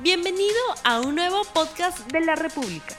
Bienvenido 0.00 0.54
a 0.84 1.00
un 1.00 1.16
nuevo 1.16 1.42
podcast 1.52 2.08
de 2.12 2.20
la 2.20 2.36
República. 2.36 2.94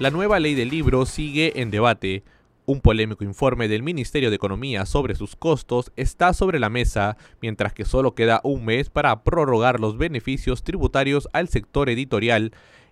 La 0.00 0.10
nueva 0.10 0.40
ley 0.40 0.56
del 0.56 0.70
libro 0.70 1.06
sigue 1.06 1.60
en 1.60 1.70
debate. 1.70 2.24
Un 2.64 2.80
polémico 2.80 3.22
informe 3.22 3.68
del 3.68 3.84
Ministerio 3.84 4.30
de 4.30 4.36
Economía 4.36 4.84
sobre 4.84 5.14
sus 5.14 5.36
costos 5.36 5.92
está 5.94 6.32
sobre 6.32 6.58
la 6.58 6.70
mesa, 6.70 7.16
mientras 7.40 7.72
que 7.72 7.84
solo 7.84 8.16
queda 8.16 8.40
un 8.42 8.64
mes 8.64 8.90
para 8.90 9.22
prorrogar 9.22 9.78
los 9.78 9.96
beneficios 9.96 10.64
tributarios 10.64 11.28
al 11.32 11.48
sector 11.48 11.88
editorial. 11.88 12.50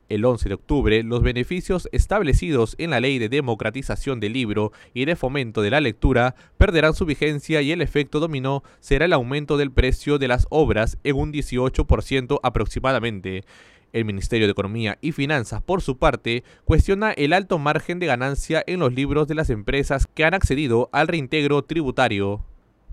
El 0.09 0.25
11 0.25 0.50
de 0.50 0.55
octubre, 0.55 1.02
los 1.02 1.23
beneficios 1.23 1.89
establecidos 1.91 2.75
en 2.79 2.91
la 2.91 3.00
Ley 3.00 3.18
de 3.18 3.30
Democratización 3.30 4.21
del 4.21 4.34
Libro 4.34 4.71
y 4.93 5.07
de 5.07 5.16
Fomento 5.16 5.62
de 5.62 5.71
la 5.71 5.80
Lectura 5.80 6.34
perderán 6.59 6.93
su 6.93 7.07
vigencia 7.07 7.62
y 7.62 7.73
el 7.73 7.80
efecto 7.80 8.21
dominó 8.21 8.62
será 8.80 9.07
el 9.07 9.14
aumento 9.14 9.57
del 9.57 9.72
precio 9.72 10.18
de 10.18 10.29
las 10.29 10.46
obras 10.50 10.98
en 11.04 11.17
un 11.17 11.32
18% 11.32 12.39
aproximadamente. 12.43 13.45
El 13.95 14.04
Ministerio 14.04 14.46
de 14.46 14.53
Economía 14.53 14.98
y 15.00 15.12
Finanzas, 15.12 15.62
por 15.62 15.81
su 15.81 15.98
parte, 15.98 16.45
cuestiona 16.64 17.12
el 17.12 17.32
alto 17.32 17.59
margen 17.59 17.98
de 17.98 18.07
ganancia 18.07 18.62
en 18.67 18.81
los 18.81 18.93
libros 18.93 19.26
de 19.29 19.36
las 19.36 19.50
empresas 19.50 20.07
que 20.12 20.25
han 20.25 20.34
accedido 20.34 20.90
al 20.93 21.09
reintegro 21.09 21.62
tributario. 21.62 22.45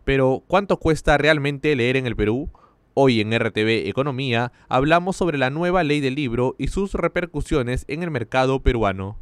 Pero, 0.05 0.43
¿cuánto 0.47 0.77
cuesta 0.77 1.17
realmente 1.17 1.75
leer 1.75 1.97
en 1.97 2.05
el 2.05 2.15
Perú? 2.15 2.51
Hoy 2.93 3.21
en 3.21 3.31
RTV 3.31 3.87
Economía 3.87 4.51
hablamos 4.67 5.15
sobre 5.15 5.37
la 5.37 5.49
nueva 5.49 5.81
ley 5.81 6.01
del 6.01 6.15
libro 6.15 6.55
y 6.57 6.67
sus 6.67 6.93
repercusiones 6.93 7.85
en 7.87 8.03
el 8.03 8.11
mercado 8.11 8.59
peruano. 8.59 9.15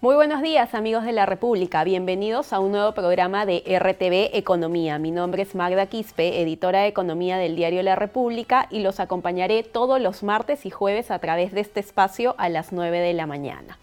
Muy 0.00 0.16
buenos 0.16 0.42
días 0.42 0.74
amigos 0.74 1.04
de 1.04 1.12
la 1.12 1.26
República, 1.26 1.84
bienvenidos 1.84 2.52
a 2.52 2.58
un 2.58 2.72
nuevo 2.72 2.92
programa 2.92 3.46
de 3.46 3.62
RTV 3.68 4.36
Economía. 4.36 4.98
Mi 4.98 5.12
nombre 5.12 5.42
es 5.42 5.54
Magda 5.54 5.86
Quispe, 5.86 6.42
editora 6.42 6.80
de 6.80 6.88
Economía 6.88 7.36
del 7.36 7.54
diario 7.54 7.80
La 7.84 7.94
República 7.94 8.66
y 8.68 8.80
los 8.80 8.98
acompañaré 8.98 9.62
todos 9.62 10.00
los 10.00 10.24
martes 10.24 10.66
y 10.66 10.70
jueves 10.70 11.12
a 11.12 11.20
través 11.20 11.52
de 11.52 11.60
este 11.60 11.78
espacio 11.78 12.34
a 12.36 12.48
las 12.48 12.72
9 12.72 12.98
de 12.98 13.12
la 13.12 13.28
mañana. 13.28 13.78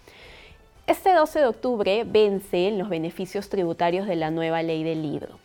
Este 0.87 1.13
12 1.13 1.39
de 1.39 1.47
octubre 1.47 2.03
vencen 2.05 2.77
los 2.77 2.89
beneficios 2.89 3.47
tributarios 3.47 4.07
de 4.07 4.17
la 4.17 4.29
nueva 4.29 4.61
ley 4.61 4.83
del 4.83 5.03
libro. 5.03 5.39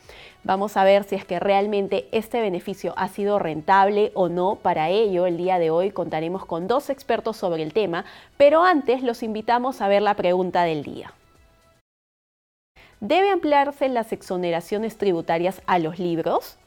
Vamos 0.45 0.77
a 0.77 0.85
ver 0.85 1.05
si 1.05 1.15
es 1.15 1.25
que 1.25 1.41
realmente 1.41 2.07
este 2.13 2.43
beneficio 2.43 2.93
ha 2.99 3.09
sido 3.09 3.39
rentable 3.39 4.13
o 4.15 4.29
no. 4.29 4.57
Para 4.57 4.91
ello, 4.91 5.25
el 5.25 5.39
día 5.39 5.59
de 5.59 5.71
hoy 5.71 5.91
contaremos 5.91 6.45
con 6.45 6.69
dos 6.69 6.91
expertos 6.91 7.39
sobre 7.39 7.63
el 7.63 7.73
tema, 7.73 8.05
pero 8.37 8.63
antes 8.63 9.03
los 9.03 9.23
invitamos 9.23 9.81
a 9.81 9.89
ver 9.89 10.03
la 10.03 10.15
pregunta 10.15 10.65
del 10.65 10.83
día. 10.83 11.15
¿Debe 13.01 13.31
ampliarse 13.31 13.89
las 13.89 14.13
exoneraciones 14.13 14.99
tributarias 14.99 15.63
a 15.67 15.79
los 15.79 15.99
libros? 15.99 16.59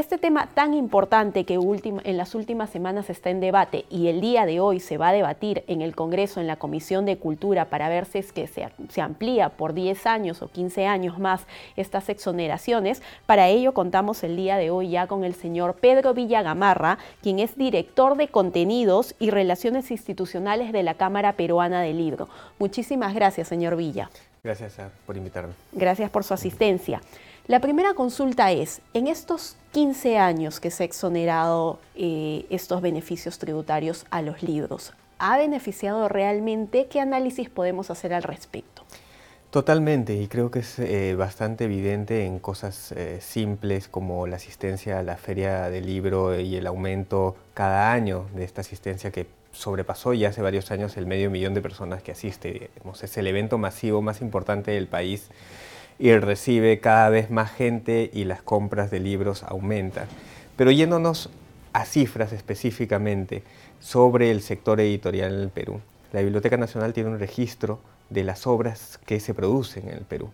Este 0.00 0.16
tema 0.16 0.46
tan 0.46 0.72
importante 0.72 1.44
que 1.44 1.58
en 2.04 2.16
las 2.16 2.34
últimas 2.34 2.70
semanas 2.70 3.10
está 3.10 3.28
en 3.28 3.38
debate 3.38 3.84
y 3.90 4.06
el 4.06 4.22
día 4.22 4.46
de 4.46 4.58
hoy 4.58 4.80
se 4.80 4.96
va 4.96 5.08
a 5.08 5.12
debatir 5.12 5.62
en 5.66 5.82
el 5.82 5.94
Congreso, 5.94 6.40
en 6.40 6.46
la 6.46 6.56
Comisión 6.56 7.04
de 7.04 7.18
Cultura, 7.18 7.66
para 7.66 7.90
ver 7.90 8.06
si 8.06 8.16
es 8.16 8.32
que 8.32 8.46
se, 8.46 8.66
se 8.88 9.02
amplía 9.02 9.50
por 9.50 9.74
10 9.74 10.06
años 10.06 10.40
o 10.40 10.48
15 10.48 10.86
años 10.86 11.18
más 11.18 11.42
estas 11.76 12.08
exoneraciones. 12.08 13.02
Para 13.26 13.48
ello 13.48 13.74
contamos 13.74 14.24
el 14.24 14.36
día 14.36 14.56
de 14.56 14.70
hoy 14.70 14.88
ya 14.88 15.06
con 15.06 15.22
el 15.22 15.34
señor 15.34 15.74
Pedro 15.74 16.14
Villagamarra, 16.14 16.96
quien 17.20 17.38
es 17.38 17.58
director 17.58 18.16
de 18.16 18.28
contenidos 18.28 19.14
y 19.18 19.28
relaciones 19.28 19.90
institucionales 19.90 20.72
de 20.72 20.82
la 20.82 20.94
Cámara 20.94 21.34
Peruana 21.34 21.82
del 21.82 21.98
Libro. 21.98 22.30
Muchísimas 22.58 23.14
gracias, 23.14 23.48
señor 23.48 23.76
Villa. 23.76 24.08
Gracias 24.42 24.78
ah, 24.78 24.88
por 25.04 25.18
invitarme. 25.18 25.52
Gracias 25.72 26.08
por 26.08 26.24
su 26.24 26.32
asistencia. 26.32 27.02
La 27.46 27.60
primera 27.60 27.94
consulta 27.94 28.52
es, 28.52 28.80
en 28.94 29.06
estos 29.06 29.56
15 29.72 30.18
años 30.18 30.60
que 30.60 30.70
se 30.70 30.82
ha 30.82 30.86
exonerado 30.86 31.80
eh, 31.96 32.46
estos 32.50 32.80
beneficios 32.80 33.38
tributarios 33.38 34.06
a 34.10 34.22
los 34.22 34.42
libros, 34.42 34.92
¿ha 35.18 35.36
beneficiado 35.38 36.08
realmente? 36.08 36.86
¿Qué 36.86 37.00
análisis 37.00 37.48
podemos 37.48 37.90
hacer 37.90 38.14
al 38.14 38.22
respecto? 38.22 38.84
Totalmente, 39.50 40.14
y 40.14 40.28
creo 40.28 40.52
que 40.52 40.60
es 40.60 40.78
eh, 40.78 41.16
bastante 41.16 41.64
evidente 41.64 42.24
en 42.24 42.38
cosas 42.38 42.92
eh, 42.92 43.18
simples 43.20 43.88
como 43.88 44.28
la 44.28 44.36
asistencia 44.36 45.00
a 45.00 45.02
la 45.02 45.16
feria 45.16 45.70
del 45.70 45.86
libro 45.86 46.38
y 46.38 46.54
el 46.54 46.68
aumento 46.68 47.34
cada 47.52 47.90
año 47.92 48.26
de 48.32 48.44
esta 48.44 48.60
asistencia 48.60 49.10
que 49.10 49.26
sobrepasó 49.50 50.14
ya 50.14 50.28
hace 50.28 50.40
varios 50.40 50.70
años 50.70 50.96
el 50.96 51.06
medio 51.06 51.32
millón 51.32 51.54
de 51.54 51.62
personas 51.62 52.00
que 52.00 52.12
asiste. 52.12 52.70
Es 53.02 53.16
el 53.16 53.26
evento 53.26 53.58
masivo 53.58 54.02
más 54.02 54.20
importante 54.20 54.70
del 54.70 54.86
país 54.86 55.30
y 56.00 56.16
recibe 56.16 56.80
cada 56.80 57.10
vez 57.10 57.30
más 57.30 57.52
gente 57.52 58.10
y 58.12 58.24
las 58.24 58.40
compras 58.40 58.90
de 58.90 59.00
libros 59.00 59.42
aumentan. 59.42 60.06
Pero 60.56 60.70
yéndonos 60.70 61.28
a 61.74 61.84
cifras 61.84 62.32
específicamente 62.32 63.42
sobre 63.80 64.30
el 64.30 64.40
sector 64.40 64.80
editorial 64.80 65.34
en 65.34 65.40
el 65.40 65.50
Perú. 65.50 65.80
La 66.12 66.22
Biblioteca 66.22 66.56
Nacional 66.56 66.94
tiene 66.94 67.10
un 67.10 67.18
registro 67.18 67.80
de 68.08 68.24
las 68.24 68.46
obras 68.46 68.98
que 69.04 69.20
se 69.20 69.34
producen 69.34 69.88
en 69.88 69.98
el 69.98 70.04
Perú. 70.04 70.30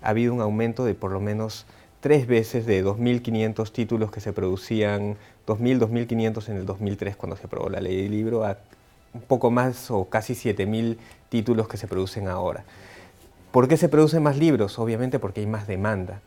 Ha 0.00 0.08
habido 0.08 0.32
un 0.32 0.40
aumento 0.40 0.86
de 0.86 0.94
por 0.94 1.12
lo 1.12 1.20
menos 1.20 1.66
tres 2.00 2.26
veces 2.26 2.64
de 2.64 2.82
2.500 2.82 3.70
títulos 3.70 4.10
que 4.10 4.20
se 4.20 4.32
producían, 4.32 5.16
2.000, 5.46 5.78
2.500 5.78 6.48
en 6.48 6.56
el 6.56 6.66
2003 6.66 7.16
cuando 7.16 7.36
se 7.36 7.46
aprobó 7.46 7.68
la 7.68 7.82
ley 7.82 8.02
del 8.02 8.10
libro, 8.10 8.44
a 8.44 8.56
un 9.12 9.20
poco 9.20 9.50
más 9.50 9.90
o 9.90 10.06
casi 10.06 10.32
7.000 10.32 10.96
títulos 11.28 11.68
que 11.68 11.76
se 11.76 11.86
producen 11.86 12.28
ahora. 12.28 12.64
¿Por 13.52 13.68
qué 13.68 13.76
se 13.76 13.88
producen 13.88 14.22
más 14.22 14.38
libros? 14.38 14.78
Obviamente 14.78 15.18
porque 15.18 15.40
hay 15.40 15.46
más 15.46 15.66
demanda. 15.66 16.20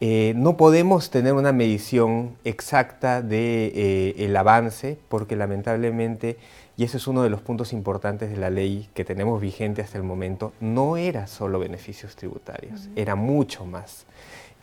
Eh, 0.00 0.34
no 0.36 0.56
podemos 0.56 1.10
tener 1.10 1.32
una 1.32 1.52
medición 1.52 2.36
exacta 2.44 3.20
del 3.20 3.30
de, 3.30 4.14
eh, 4.16 4.36
avance 4.36 4.96
porque 5.08 5.34
lamentablemente, 5.34 6.36
y 6.76 6.84
ese 6.84 6.98
es 6.98 7.08
uno 7.08 7.22
de 7.22 7.30
los 7.30 7.40
puntos 7.40 7.72
importantes 7.72 8.30
de 8.30 8.36
la 8.36 8.50
ley 8.50 8.88
que 8.94 9.04
tenemos 9.04 9.40
vigente 9.40 9.82
hasta 9.82 9.98
el 9.98 10.04
momento, 10.04 10.52
no 10.60 10.96
era 10.96 11.26
solo 11.26 11.58
beneficios 11.58 12.14
tributarios, 12.14 12.88
era 12.94 13.16
mucho 13.16 13.64
más. 13.64 14.04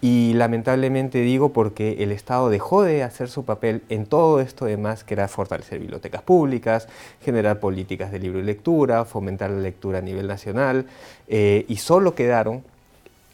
Y 0.02 0.34
lamentablemente 0.34 1.20
digo 1.20 1.54
porque 1.54 2.04
el 2.04 2.12
Estado 2.12 2.50
dejó 2.50 2.84
de 2.84 3.02
hacer 3.04 3.30
su 3.30 3.46
papel 3.46 3.82
en 3.90 4.06
todo 4.06 4.40
esto 4.40 4.66
demás, 4.66 5.04
que 5.04 5.14
era 5.14 5.28
fortalecer 5.28 5.80
bibliotecas 5.80 6.22
públicas, 6.22 6.88
generar 7.24 7.60
políticas 7.60 8.12
de 8.12 8.20
libro 8.20 8.40
y 8.40 8.44
lectura, 8.44 9.06
fomentar 9.06 9.50
la 9.50 9.62
lectura 9.62 10.00
a 10.00 10.02
nivel 10.02 10.28
nacional, 10.28 10.86
eh, 11.28 11.66
y 11.68 11.78
solo 11.78 12.14
quedaron 12.14 12.64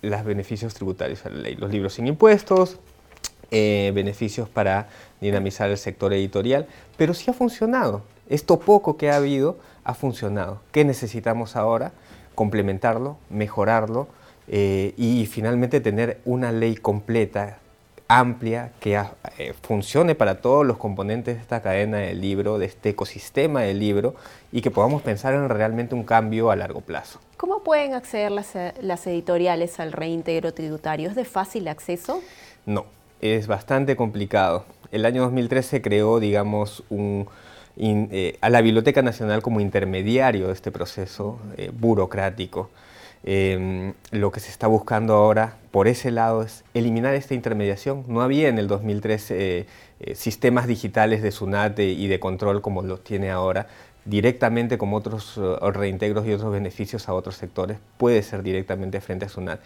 los 0.02 0.24
beneficios 0.24 0.74
tributarios 0.74 1.26
a 1.26 1.30
la 1.30 1.38
ley, 1.38 1.56
los 1.56 1.72
libros 1.72 1.94
sin 1.94 2.08
impuestos, 2.08 2.80
eh, 3.52 3.92
beneficios 3.94 4.48
para 4.48 4.88
dinamizar 5.20 5.70
el 5.70 5.78
sector 5.78 6.14
editorial, 6.14 6.68
pero 6.96 7.14
sí 7.14 7.30
ha 7.30 7.34
funcionado. 7.34 8.02
Esto 8.30 8.60
poco 8.60 8.96
que 8.96 9.12
ha 9.12 9.18
habido 9.18 9.58
ha 9.84 9.94
funcionado. 9.94 10.62
¿Qué 10.72 10.86
necesitamos 10.86 11.56
ahora? 11.56 11.92
Complementarlo, 12.34 13.18
mejorarlo, 13.30 14.08
eh, 14.54 14.94
y 14.98 15.28
finalmente 15.28 15.80
tener 15.80 16.20
una 16.26 16.52
ley 16.52 16.76
completa, 16.76 17.60
amplia, 18.10 18.74
que 18.82 19.02
eh, 19.38 19.54
funcione 19.62 20.14
para 20.14 20.42
todos 20.42 20.66
los 20.66 20.76
componentes 20.76 21.38
de 21.38 21.42
esta 21.42 21.62
cadena 21.62 22.00
del 22.00 22.20
libro, 22.20 22.60
de 22.60 22.66
este 22.66 22.90
ecosistema 22.90 23.62
del 23.62 23.80
libro, 23.80 24.14
y 24.52 24.60
que 24.60 24.70
podamos 24.70 25.04
pensar 25.04 25.36
en 25.36 25.48
realmente 25.48 25.96
un 25.96 26.04
cambio 26.04 26.52
a 26.52 26.58
largo 26.58 26.82
plazo. 26.82 27.22
¿Cómo 27.38 27.64
pueden 27.64 27.94
acceder 27.94 28.30
las, 28.30 28.52
las 28.82 29.08
editoriales 29.08 29.80
al 29.80 29.94
reintegro 29.94 30.54
tributario? 30.54 31.08
¿Es 31.08 31.16
de 31.16 31.24
fácil 31.24 31.70
acceso? 31.70 32.22
No, 32.66 32.88
es 33.22 33.48
bastante 33.48 33.96
complicado. 33.96 34.66
El 34.92 35.06
año 35.06 35.22
2013 35.22 35.70
se 35.70 35.82
creó, 35.82 36.20
digamos, 36.20 36.84
un, 36.90 37.30
eh, 37.78 38.38
a 38.42 38.50
la 38.50 38.60
Biblioteca 38.60 39.02
Nacional 39.02 39.42
como 39.42 39.62
intermediario 39.62 40.48
de 40.48 40.54
este 40.54 40.74
proceso 40.74 41.40
burocrático. 41.80 42.70
Em, 43.24 43.94
lo 44.10 44.32
que 44.32 44.40
se 44.40 44.50
está 44.50 44.66
buscando 44.66 45.14
ahora 45.14 45.58
por 45.70 45.88
ese 45.88 46.10
lado 46.10 46.42
es 46.42 46.64
eliminar 46.74 47.14
esta 47.14 47.36
intermediación. 47.36 48.04
No 48.08 48.22
había 48.22 48.50
en 48.50 48.58
el 48.58 48.68
2003 48.68 49.32
eh, 49.32 49.66
eh, 50.00 50.16
sistemas 50.16 50.66
digitales 50.66 51.22
de 51.22 51.32
SUNAT 51.32 51.80
y 51.80 52.08
de 52.08 52.20
control 52.20 52.62
como 52.62 52.82
los 52.82 53.04
tiene 53.04 53.30
ahora, 53.30 53.68
directamente 54.06 54.80
como 54.80 54.98
otros 54.98 55.38
eh, 55.38 55.72
reintegros 55.72 56.26
y 56.26 56.34
otros 56.34 56.52
beneficios 56.52 57.08
a 57.08 57.14
otros 57.14 57.36
sectores, 57.36 57.78
puede 57.98 58.24
ser 58.24 58.42
directamente 58.42 59.02
frente 59.02 59.26
a 59.26 59.30
SUNAT. 59.30 59.62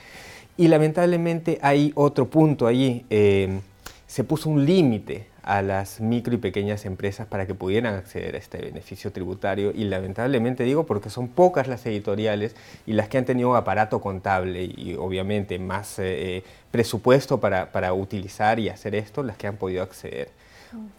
Y 0.57 0.67
lamentablemente 0.67 1.57
hay 1.61 1.91
otro 1.95 2.27
punto 2.29 2.67
allí, 2.67 3.05
em, 3.09 3.61
se 4.07 4.23
puso 4.23 4.49
un 4.49 4.65
límite 4.65 5.27
a 5.43 5.61
las 5.61 6.01
micro 6.01 6.33
y 6.33 6.37
pequeñas 6.37 6.85
empresas 6.85 7.27
para 7.27 7.45
que 7.45 7.53
pudieran 7.53 7.93
acceder 7.93 8.35
a 8.35 8.39
este 8.39 8.57
beneficio 8.57 9.11
tributario 9.11 9.71
y 9.71 9.83
lamentablemente 9.83 10.63
digo 10.63 10.85
porque 10.85 11.09
son 11.09 11.27
pocas 11.27 11.67
las 11.67 11.85
editoriales 11.85 12.55
y 12.87 12.93
las 12.93 13.09
que 13.09 13.19
han 13.19 13.25
tenido 13.25 13.55
aparato 13.55 14.01
contable 14.01 14.63
y 14.65 14.95
obviamente 14.99 15.59
más 15.59 15.99
eh, 15.99 16.37
eh, 16.37 16.43
presupuesto 16.71 17.39
para, 17.39 17.71
para, 17.71 17.93
utilizar 17.93 18.59
y 18.59 18.69
hacer 18.69 18.95
esto, 18.95 19.21
las 19.21 19.37
que 19.37 19.47
han 19.47 19.57
podido 19.57 19.83
acceder. 19.83 20.29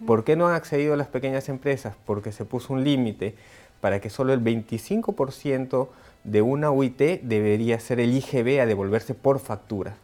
¿Por 0.06 0.24
qué 0.24 0.36
no 0.36 0.48
han 0.48 0.54
accedido 0.54 0.96
las 0.96 1.08
pequeñas 1.08 1.48
empresas? 1.48 1.94
Porque 2.06 2.32
se 2.32 2.44
puso 2.44 2.72
un 2.72 2.84
límite 2.84 3.34
para 3.80 4.00
que 4.00 4.10
solo 4.10 4.32
el 4.32 4.42
25% 4.42 5.88
de 6.24 6.42
una 6.42 6.70
UIT 6.70 7.22
debería 7.22 7.78
ser 7.78 8.00
el 8.00 8.14
IGB 8.14 8.60
a 8.60 8.66
devolverse 8.66 9.14
por 9.14 9.38
factura. 9.38 9.96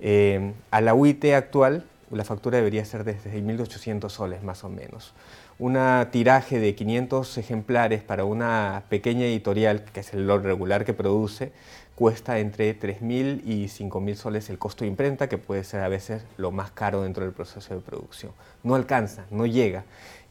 Eh, 0.00 0.52
a 0.70 0.80
la 0.80 0.94
UIT 0.94 1.24
actual, 1.26 1.84
la 2.10 2.24
factura 2.24 2.58
debería 2.58 2.84
ser 2.84 3.04
desde 3.04 3.42
1.800 3.42 4.08
soles 4.10 4.42
más 4.42 4.64
o 4.64 4.68
menos. 4.68 5.12
Una 5.58 6.10
tiraje 6.10 6.58
de 6.58 6.74
500 6.74 7.38
ejemplares 7.38 8.02
para 8.02 8.24
una 8.24 8.84
pequeña 8.88 9.24
editorial, 9.24 9.84
que 9.84 10.00
es 10.00 10.12
el 10.12 10.28
regular 10.42 10.84
que 10.84 10.92
produce, 10.92 11.52
cuesta 11.94 12.38
entre 12.38 12.78
3.000 12.78 13.42
y 13.44 13.64
5.000 13.64 14.14
soles 14.14 14.50
el 14.50 14.58
costo 14.58 14.84
de 14.84 14.88
imprenta, 14.90 15.28
que 15.28 15.38
puede 15.38 15.64
ser 15.64 15.80
a 15.80 15.88
veces 15.88 16.22
lo 16.36 16.52
más 16.52 16.70
caro 16.70 17.02
dentro 17.02 17.24
del 17.24 17.32
proceso 17.32 17.74
de 17.74 17.80
producción. 17.80 18.32
No 18.62 18.74
alcanza, 18.74 19.24
no 19.30 19.46
llega. 19.46 19.84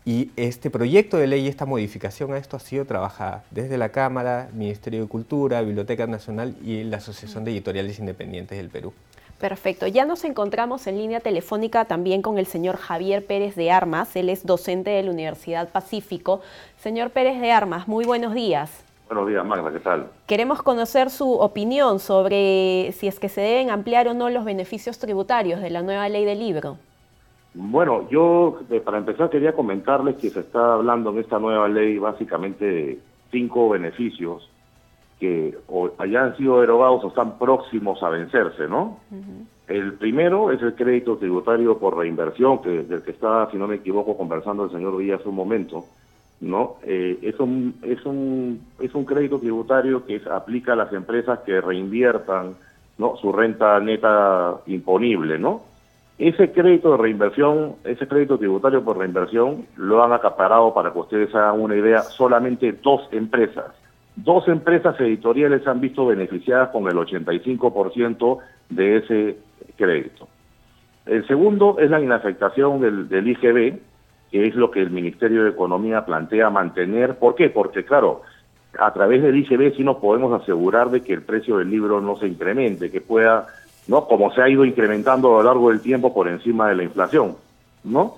Y 0.05 0.29
este 0.35 0.69
proyecto 0.69 1.17
de 1.17 1.25
ley, 1.25 1.47
esta 1.47 1.65
modificación 1.65 2.31
a 2.33 2.37
esto 2.37 2.55
ha 2.55 2.59
sido 2.59 2.85
trabajada 2.85 3.43
desde 3.49 3.79
la 3.79 3.89
Cámara, 3.89 4.49
Ministerio 4.53 5.01
de 5.01 5.07
Cultura, 5.07 5.63
Biblioteca 5.63 6.05
Nacional 6.05 6.55
y 6.63 6.83
la 6.83 6.97
Asociación 6.97 7.43
de 7.43 7.51
Editoriales 7.51 7.97
Independientes 7.97 8.55
del 8.55 8.69
Perú. 8.69 8.93
Perfecto. 9.39 9.85
Ya 9.87 10.05
nos 10.05 10.23
encontramos 10.23 10.87
en 10.87 10.97
línea 10.97 11.19
telefónica 11.19 11.85
también 11.85 12.21
con 12.21 12.37
el 12.37 12.45
señor 12.45 12.77
Javier 12.77 13.25
Pérez 13.25 13.55
de 13.55 13.69
Armas. 13.69 14.15
Él 14.15 14.29
es 14.29 14.45
docente 14.45 14.91
de 14.91 15.03
la 15.03 15.11
Universidad 15.11 15.69
Pacífico. 15.69 16.41
Señor 16.77 17.09
Pérez 17.09 17.41
de 17.41 17.51
Armas, 17.51 17.87
muy 17.87 18.05
buenos 18.05 18.33
días. 18.33 18.83
Buenos 19.07 19.27
días, 19.27 19.45
Magda, 19.45 19.71
¿qué 19.71 19.79
tal? 19.79 20.07
Queremos 20.25 20.63
conocer 20.63 21.11
su 21.11 21.33
opinión 21.33 21.99
sobre 21.99 22.91
si 22.93 23.07
es 23.07 23.19
que 23.19 23.29
se 23.29 23.41
deben 23.41 23.69
ampliar 23.69 24.07
o 24.07 24.13
no 24.15 24.29
los 24.29 24.45
beneficios 24.45 24.97
tributarios 24.97 25.61
de 25.61 25.69
la 25.69 25.83
nueva 25.83 26.09
ley 26.09 26.25
del 26.25 26.39
libro. 26.39 26.77
Bueno, 27.53 28.09
yo 28.09 28.61
eh, 28.71 28.79
para 28.79 28.97
empezar 28.97 29.29
quería 29.29 29.53
comentarles 29.53 30.15
que 30.15 30.29
se 30.29 30.39
está 30.39 30.73
hablando 30.73 31.11
en 31.11 31.19
esta 31.19 31.39
nueva 31.39 31.67
ley 31.67 31.99
básicamente 31.99 32.65
de 32.65 32.99
cinco 33.31 33.69
beneficios 33.69 34.49
que 35.19 35.57
o 35.67 35.91
hayan 35.97 36.35
sido 36.37 36.61
derogados 36.61 37.03
o 37.03 37.07
están 37.07 37.37
próximos 37.37 38.01
a 38.03 38.09
vencerse, 38.09 38.67
¿no? 38.67 38.99
El 39.67 39.93
primero 39.93 40.51
es 40.51 40.61
el 40.61 40.75
crédito 40.75 41.17
tributario 41.17 41.77
por 41.79 41.97
reinversión, 41.97 42.61
que 42.61 42.83
del 42.83 43.01
que 43.01 43.11
está, 43.11 43.49
si 43.49 43.57
no 43.57 43.67
me 43.67 43.75
equivoco, 43.75 44.17
conversando 44.17 44.65
el 44.65 44.71
señor 44.71 44.97
Villa 44.97 45.15
hace 45.15 45.29
un 45.29 45.35
momento, 45.35 45.85
¿no? 46.41 46.75
Eh, 46.83 47.17
es, 47.21 47.39
un, 47.39 47.75
es, 47.81 48.05
un, 48.05 48.61
es 48.79 48.93
un 48.93 49.05
crédito 49.05 49.39
tributario 49.39 50.05
que 50.05 50.21
aplica 50.31 50.73
a 50.73 50.75
las 50.75 50.93
empresas 50.93 51.39
que 51.39 51.61
reinviertan 51.61 52.55
¿no? 52.97 53.15
su 53.17 53.31
renta 53.31 53.79
neta 53.79 54.57
imponible, 54.67 55.39
¿no? 55.39 55.63
Ese 56.17 56.51
crédito 56.51 56.91
de 56.91 56.97
reinversión, 56.97 57.75
ese 57.83 58.07
crédito 58.07 58.37
tributario 58.37 58.83
por 58.85 58.97
reinversión, 58.97 59.65
lo 59.75 60.01
han 60.01 60.13
acaparado, 60.13 60.73
para 60.73 60.93
que 60.93 60.99
ustedes 60.99 61.35
hagan 61.35 61.59
una 61.59 61.75
idea, 61.75 62.03
solamente 62.03 62.71
dos 62.71 63.01
empresas. 63.11 63.65
Dos 64.15 64.47
empresas 64.47 64.99
editoriales 64.99 65.67
han 65.67 65.81
visto 65.81 66.05
beneficiadas 66.05 66.69
con 66.69 66.87
el 66.87 66.95
85% 66.95 68.39
de 68.69 68.97
ese 68.97 69.37
crédito. 69.75 70.27
El 71.05 71.27
segundo 71.27 71.77
es 71.79 71.89
la 71.89 72.01
inafectación 72.01 72.79
del, 72.81 73.09
del 73.09 73.27
IGB, 73.27 73.79
que 74.31 74.47
es 74.47 74.55
lo 74.55 74.71
que 74.71 74.81
el 74.81 74.89
Ministerio 74.89 75.43
de 75.43 75.51
Economía 75.51 76.05
plantea 76.05 76.49
mantener. 76.49 77.17
¿Por 77.17 77.35
qué? 77.35 77.49
Porque, 77.49 77.83
claro, 77.83 78.23
a 78.79 78.91
través 78.93 79.21
del 79.21 79.35
IGB 79.35 79.75
sí 79.75 79.83
nos 79.83 79.97
podemos 79.97 80.41
asegurar 80.41 80.89
de 80.89 81.01
que 81.01 81.13
el 81.13 81.21
precio 81.21 81.57
del 81.57 81.69
libro 81.69 82.01
no 82.01 82.15
se 82.15 82.27
incremente, 82.27 82.89
que 82.89 83.01
pueda 83.01 83.47
¿no? 83.87 84.07
Como 84.07 84.31
se 84.33 84.41
ha 84.41 84.49
ido 84.49 84.65
incrementando 84.65 85.33
a 85.39 85.43
lo 85.43 85.43
largo 85.43 85.69
del 85.69 85.81
tiempo 85.81 86.13
por 86.13 86.27
encima 86.27 86.69
de 86.69 86.75
la 86.75 86.83
inflación, 86.83 87.35
¿no? 87.83 88.15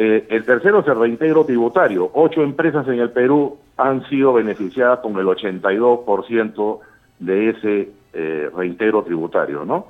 Eh, 0.00 0.28
el 0.30 0.44
tercero 0.44 0.78
es 0.78 0.86
el 0.86 0.96
reintegro 0.96 1.44
tributario. 1.44 2.08
Ocho 2.14 2.44
empresas 2.44 2.86
en 2.86 3.00
el 3.00 3.10
Perú 3.10 3.58
han 3.76 4.08
sido 4.08 4.32
beneficiadas 4.32 5.00
con 5.00 5.18
el 5.18 5.26
82% 5.26 6.78
de 7.18 7.50
ese 7.50 7.90
eh, 8.12 8.48
reintegro 8.54 9.02
tributario, 9.02 9.64
¿no? 9.64 9.88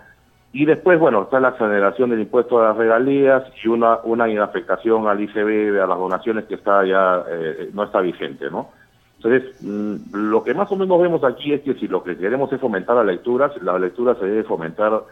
Y 0.50 0.64
después, 0.64 0.98
bueno, 0.98 1.24
está 1.24 1.40
la 1.40 1.50
exoneración 1.50 2.08
del 2.08 2.20
impuesto 2.20 2.58
a 2.58 2.68
las 2.68 2.76
regalías 2.78 3.44
y 3.62 3.68
una, 3.68 3.98
una 4.02 4.30
inafectación 4.30 5.06
al 5.08 5.20
ICB, 5.20 5.78
a 5.78 5.86
las 5.86 5.98
donaciones 5.98 6.46
que 6.46 6.54
está 6.54 6.86
ya, 6.86 7.22
eh, 7.28 7.68
no 7.74 7.84
está 7.84 8.00
vigente, 8.00 8.50
¿no? 8.50 8.70
Entonces, 9.18 9.62
mm, 9.62 10.14
lo 10.14 10.42
que 10.42 10.54
más 10.54 10.72
o 10.72 10.76
menos 10.76 11.02
vemos 11.02 11.22
aquí 11.22 11.52
es 11.52 11.60
que 11.60 11.74
si 11.74 11.86
lo 11.86 12.02
que 12.02 12.16
queremos 12.16 12.50
es 12.50 12.58
fomentar 12.58 12.96
la 12.96 13.04
lectura, 13.04 13.52
la 13.60 13.78
lectura 13.78 14.14
se 14.14 14.24
debe 14.24 14.44
fomentar 14.44 15.02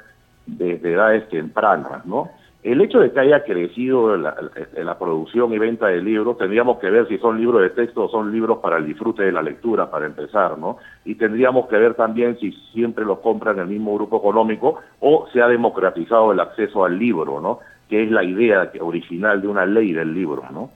desde 0.46 0.94
edades 0.94 1.28
tempranas, 1.28 2.06
¿no? 2.06 2.30
El 2.62 2.80
hecho 2.80 2.98
de 2.98 3.12
que 3.12 3.20
haya 3.20 3.44
crecido 3.44 4.16
la, 4.16 4.34
la, 4.76 4.98
producción 4.98 5.52
y 5.52 5.58
venta 5.58 5.86
de 5.86 6.02
libros, 6.02 6.36
tendríamos 6.36 6.78
que 6.78 6.90
ver 6.90 7.06
si 7.06 7.16
son 7.18 7.38
libros 7.38 7.62
de 7.62 7.70
texto 7.70 8.04
o 8.04 8.08
son 8.08 8.32
libros 8.32 8.58
para 8.58 8.78
el 8.78 8.86
disfrute 8.86 9.22
de 9.22 9.30
la 9.30 9.42
lectura, 9.42 9.88
para 9.88 10.06
empezar, 10.06 10.58
¿no? 10.58 10.78
Y 11.04 11.14
tendríamos 11.14 11.68
que 11.68 11.76
ver 11.76 11.94
también 11.94 12.36
si 12.40 12.50
siempre 12.72 13.04
los 13.04 13.20
compran 13.20 13.60
el 13.60 13.68
mismo 13.68 13.94
grupo 13.94 14.16
económico 14.16 14.80
o 14.98 15.28
se 15.32 15.40
ha 15.40 15.46
democratizado 15.46 16.32
el 16.32 16.40
acceso 16.40 16.84
al 16.84 16.98
libro, 16.98 17.40
¿no? 17.40 17.60
Que 17.88 18.02
es 18.02 18.10
la 18.10 18.24
idea 18.24 18.72
original 18.80 19.40
de 19.40 19.46
una 19.46 19.64
ley 19.64 19.92
del 19.92 20.12
libro, 20.12 20.42
¿no? 20.50 20.70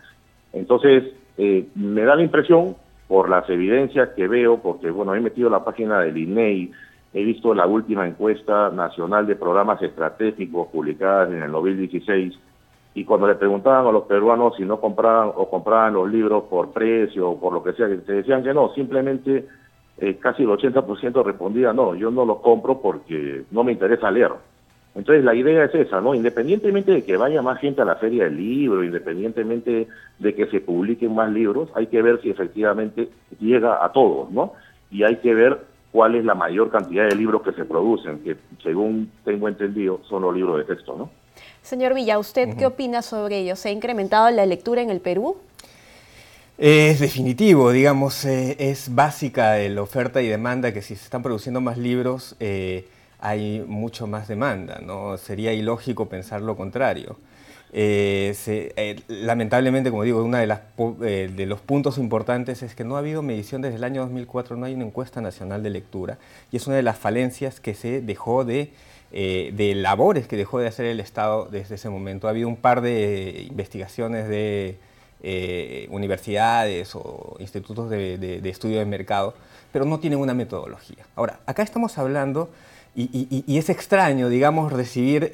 Entonces, 0.52 1.12
eh, 1.38 1.66
me 1.74 2.02
da 2.02 2.14
la 2.14 2.22
impresión 2.22 2.76
por 3.08 3.28
las 3.28 3.50
evidencias 3.50 4.10
que 4.10 4.28
veo, 4.28 4.58
porque 4.58 4.90
bueno, 4.90 5.16
he 5.16 5.20
metido 5.20 5.50
la 5.50 5.64
página 5.64 5.98
del 5.98 6.16
INEI, 6.16 6.70
he 7.12 7.24
visto 7.24 7.54
la 7.54 7.66
última 7.66 8.06
encuesta 8.06 8.70
nacional 8.70 9.26
de 9.26 9.36
programas 9.36 9.82
estratégicos 9.82 10.68
publicada 10.68 11.26
en 11.26 11.42
el 11.42 11.50
2016, 11.50 12.38
y 12.94 13.04
cuando 13.04 13.28
le 13.28 13.36
preguntaban 13.36 13.86
a 13.86 13.92
los 13.92 14.04
peruanos 14.04 14.56
si 14.56 14.64
no 14.64 14.80
compraban 14.80 15.30
o 15.34 15.48
compraban 15.48 15.94
los 15.94 16.10
libros 16.10 16.44
por 16.50 16.72
precio 16.72 17.30
o 17.30 17.40
por 17.40 17.52
lo 17.52 17.62
que 17.62 17.72
sea, 17.72 17.86
te 17.88 18.12
decían 18.12 18.42
que 18.42 18.52
no, 18.52 18.72
simplemente 18.74 19.46
eh, 19.98 20.16
casi 20.16 20.42
el 20.42 20.48
80% 20.48 21.24
respondía 21.24 21.72
no, 21.72 21.94
yo 21.94 22.10
no 22.10 22.24
los 22.24 22.40
compro 22.40 22.80
porque 22.80 23.44
no 23.50 23.62
me 23.62 23.72
interesa 23.72 24.10
leer. 24.10 24.32
Entonces 24.94 25.24
la 25.24 25.36
idea 25.36 25.64
es 25.64 25.74
esa, 25.74 26.00
¿no? 26.00 26.14
Independientemente 26.14 26.90
de 26.90 27.04
que 27.04 27.16
vaya 27.16 27.42
más 27.42 27.60
gente 27.60 27.80
a 27.80 27.84
la 27.84 27.94
feria 27.94 28.24
del 28.24 28.36
libro, 28.36 28.82
independientemente 28.82 29.86
de 30.18 30.34
que 30.34 30.46
se 30.46 30.60
publiquen 30.60 31.14
más 31.14 31.30
libros, 31.30 31.70
hay 31.76 31.86
que 31.86 32.02
ver 32.02 32.20
si 32.20 32.30
efectivamente 32.30 33.08
llega 33.38 33.84
a 33.84 33.92
todos, 33.92 34.32
¿no? 34.32 34.54
Y 34.90 35.04
hay 35.04 35.16
que 35.16 35.32
ver 35.32 35.60
cuál 35.92 36.14
es 36.14 36.24
la 36.24 36.34
mayor 36.34 36.70
cantidad 36.70 37.08
de 37.08 37.14
libros 37.14 37.42
que 37.42 37.52
se 37.52 37.64
producen, 37.64 38.20
que 38.20 38.36
según 38.62 39.10
tengo 39.24 39.48
entendido 39.48 40.00
son 40.08 40.22
los 40.22 40.34
libros 40.34 40.58
de 40.58 40.64
texto, 40.64 40.96
¿no? 40.96 41.10
Señor 41.62 41.94
Villa, 41.94 42.18
¿usted 42.18 42.56
qué 42.56 42.66
opina 42.66 43.02
sobre 43.02 43.38
ello? 43.38 43.54
¿Se 43.56 43.68
ha 43.68 43.72
incrementado 43.72 44.30
la 44.30 44.46
lectura 44.46 44.82
en 44.82 44.90
el 44.90 45.00
Perú? 45.00 45.36
Es 46.56 47.00
definitivo, 47.00 47.70
digamos, 47.70 48.24
eh, 48.24 48.56
es 48.58 48.94
básica 48.94 49.56
la 49.56 49.82
oferta 49.82 50.20
y 50.20 50.28
demanda 50.28 50.72
que 50.72 50.82
si 50.82 50.94
se 50.94 51.04
están 51.04 51.22
produciendo 51.22 51.60
más 51.60 51.78
libros, 51.78 52.36
eh, 52.38 52.86
hay 53.18 53.64
mucho 53.66 54.06
más 54.06 54.28
demanda, 54.28 54.80
¿no? 54.82 55.16
Sería 55.16 55.52
ilógico 55.52 56.06
pensar 56.06 56.42
lo 56.42 56.56
contrario. 56.56 57.16
Eh, 57.72 58.34
eh, 58.46 59.00
lamentablemente, 59.06 59.90
como 59.90 60.02
digo, 60.02 60.24
uno 60.24 60.38
de, 60.38 60.58
eh, 61.02 61.30
de, 61.34 61.46
los 61.46 61.60
puntos 61.60 61.98
importantes 61.98 62.62
es 62.62 62.74
que 62.74 62.82
no 62.82 62.96
ha 62.96 62.98
habido 62.98 63.22
medición 63.22 63.62
desde 63.62 63.76
el 63.76 63.84
año 63.84 64.02
2004, 64.02 64.56
no 64.56 64.66
hay 64.66 64.74
una 64.74 64.84
encuesta 64.84 65.20
nacional 65.20 65.62
de 65.62 65.70
lectura, 65.70 66.18
y 66.50 66.56
es 66.56 66.66
una 66.66 66.76
de 66.76 66.82
las 66.82 66.98
falencias 66.98 67.60
que 67.60 67.74
se 67.74 68.00
dejó 68.00 68.44
de, 68.44 68.72
de 69.12 69.74
labores 69.76 70.26
que 70.26 70.36
dejó 70.36 70.58
de 70.58 70.68
hacer 70.68 70.86
el 70.86 71.00
Estado 71.00 71.48
desde 71.50 71.76
ese 71.76 71.88
momento. 71.88 72.26
Ha 72.26 72.30
habido 72.30 72.48
un 72.48 72.56
par 72.56 72.80
de 72.80 73.46
investigaciones 73.48 74.28
de 74.28 74.78
universidades 75.90 76.94
o 76.94 77.36
institutos 77.38 77.88
de, 77.90 78.40
estudio 78.44 78.78
de 78.78 78.84
mercado, 78.84 79.34
pero 79.72 79.84
no 79.84 80.00
tienen 80.00 80.18
una 80.18 80.34
metodología. 80.34 81.04
Ahora, 81.14 81.40
acá 81.46 81.62
estamos 81.62 81.98
hablando 81.98 82.50
y, 82.96 83.58
es 83.58 83.68
extraño, 83.68 84.28
digamos, 84.28 84.72
recibir 84.72 85.30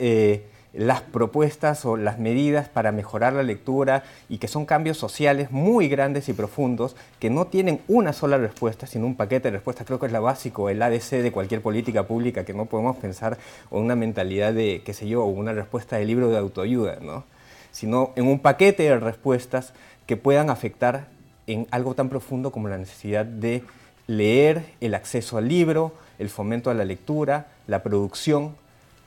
las 0.77 1.01
propuestas 1.01 1.85
o 1.85 1.97
las 1.97 2.19
medidas 2.19 2.69
para 2.69 2.93
mejorar 2.93 3.33
la 3.33 3.43
lectura 3.43 4.05
y 4.29 4.39
que 4.39 4.49
son 4.49 4.67
cambios 4.67 4.99
sociales 4.99 5.51
muy 5.51 5.89
grandes 5.89 6.29
y 6.29 6.33
profundos 6.33 6.97
que 7.19 7.31
no 7.31 7.47
tienen 7.47 7.81
una 7.89 8.13
sola 8.13 8.37
respuesta, 8.37 8.87
sino 8.87 9.07
un 9.07 9.17
paquete 9.17 9.49
de 9.49 9.53
respuestas. 9.53 9.87
Creo 9.87 9.99
que 9.99 10.07
es 10.07 10.13
lo 10.13 10.23
básico, 10.23 10.69
el 10.69 10.83
ADC 10.83 11.23
de 11.23 11.33
cualquier 11.33 11.63
política 11.63 12.07
pública, 12.07 12.45
que 12.45 12.53
no 12.53 12.67
podemos 12.67 12.97
pensar 12.97 13.39
en 13.71 13.79
una 13.79 13.97
mentalidad 13.97 14.53
de, 14.53 14.83
qué 14.85 14.93
sé 14.93 15.09
yo, 15.09 15.25
una 15.25 15.53
respuesta 15.53 15.97
de 15.97 16.05
libro 16.05 16.29
de 16.29 16.39
autoayuda, 16.39 16.99
¿no? 17.01 17.25
sino 17.73 18.13
en 18.17 18.27
un 18.27 18.39
paquete 18.39 18.85
de 18.85 18.99
respuestas 18.99 19.73
que 20.07 20.17
puedan 20.17 20.51
afectar 20.51 21.09
en 21.47 21.67
algo 21.71 21.95
tan 21.95 22.09
profundo 22.09 22.51
como 22.51 22.69
la 22.69 22.79
necesidad 22.79 23.25
de 23.25 23.63
leer, 24.07 24.65
el 24.81 24.95
acceso 24.95 25.37
al 25.39 25.49
libro, 25.49 25.93
el 26.19 26.29
fomento 26.29 26.71
a 26.71 26.75
la 26.75 26.85
lectura, 26.85 27.49
la 27.67 27.83
producción, 27.83 28.57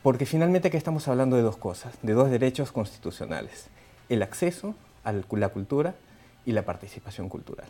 porque 0.03 0.25
finalmente 0.25 0.69
aquí 0.69 0.77
estamos 0.77 1.07
hablando 1.07 1.35
de 1.35 1.41
dos 1.41 1.57
cosas, 1.57 1.93
de 2.01 2.13
dos 2.13 2.29
derechos 2.29 2.71
constitucionales, 2.71 3.67
el 4.07 4.23
acceso 4.23 4.75
a 5.03 5.11
la 5.11 5.49
cultura 5.49 5.95
y 6.45 6.51
la 6.51 6.63
participación 6.63 7.29
cultural. 7.29 7.67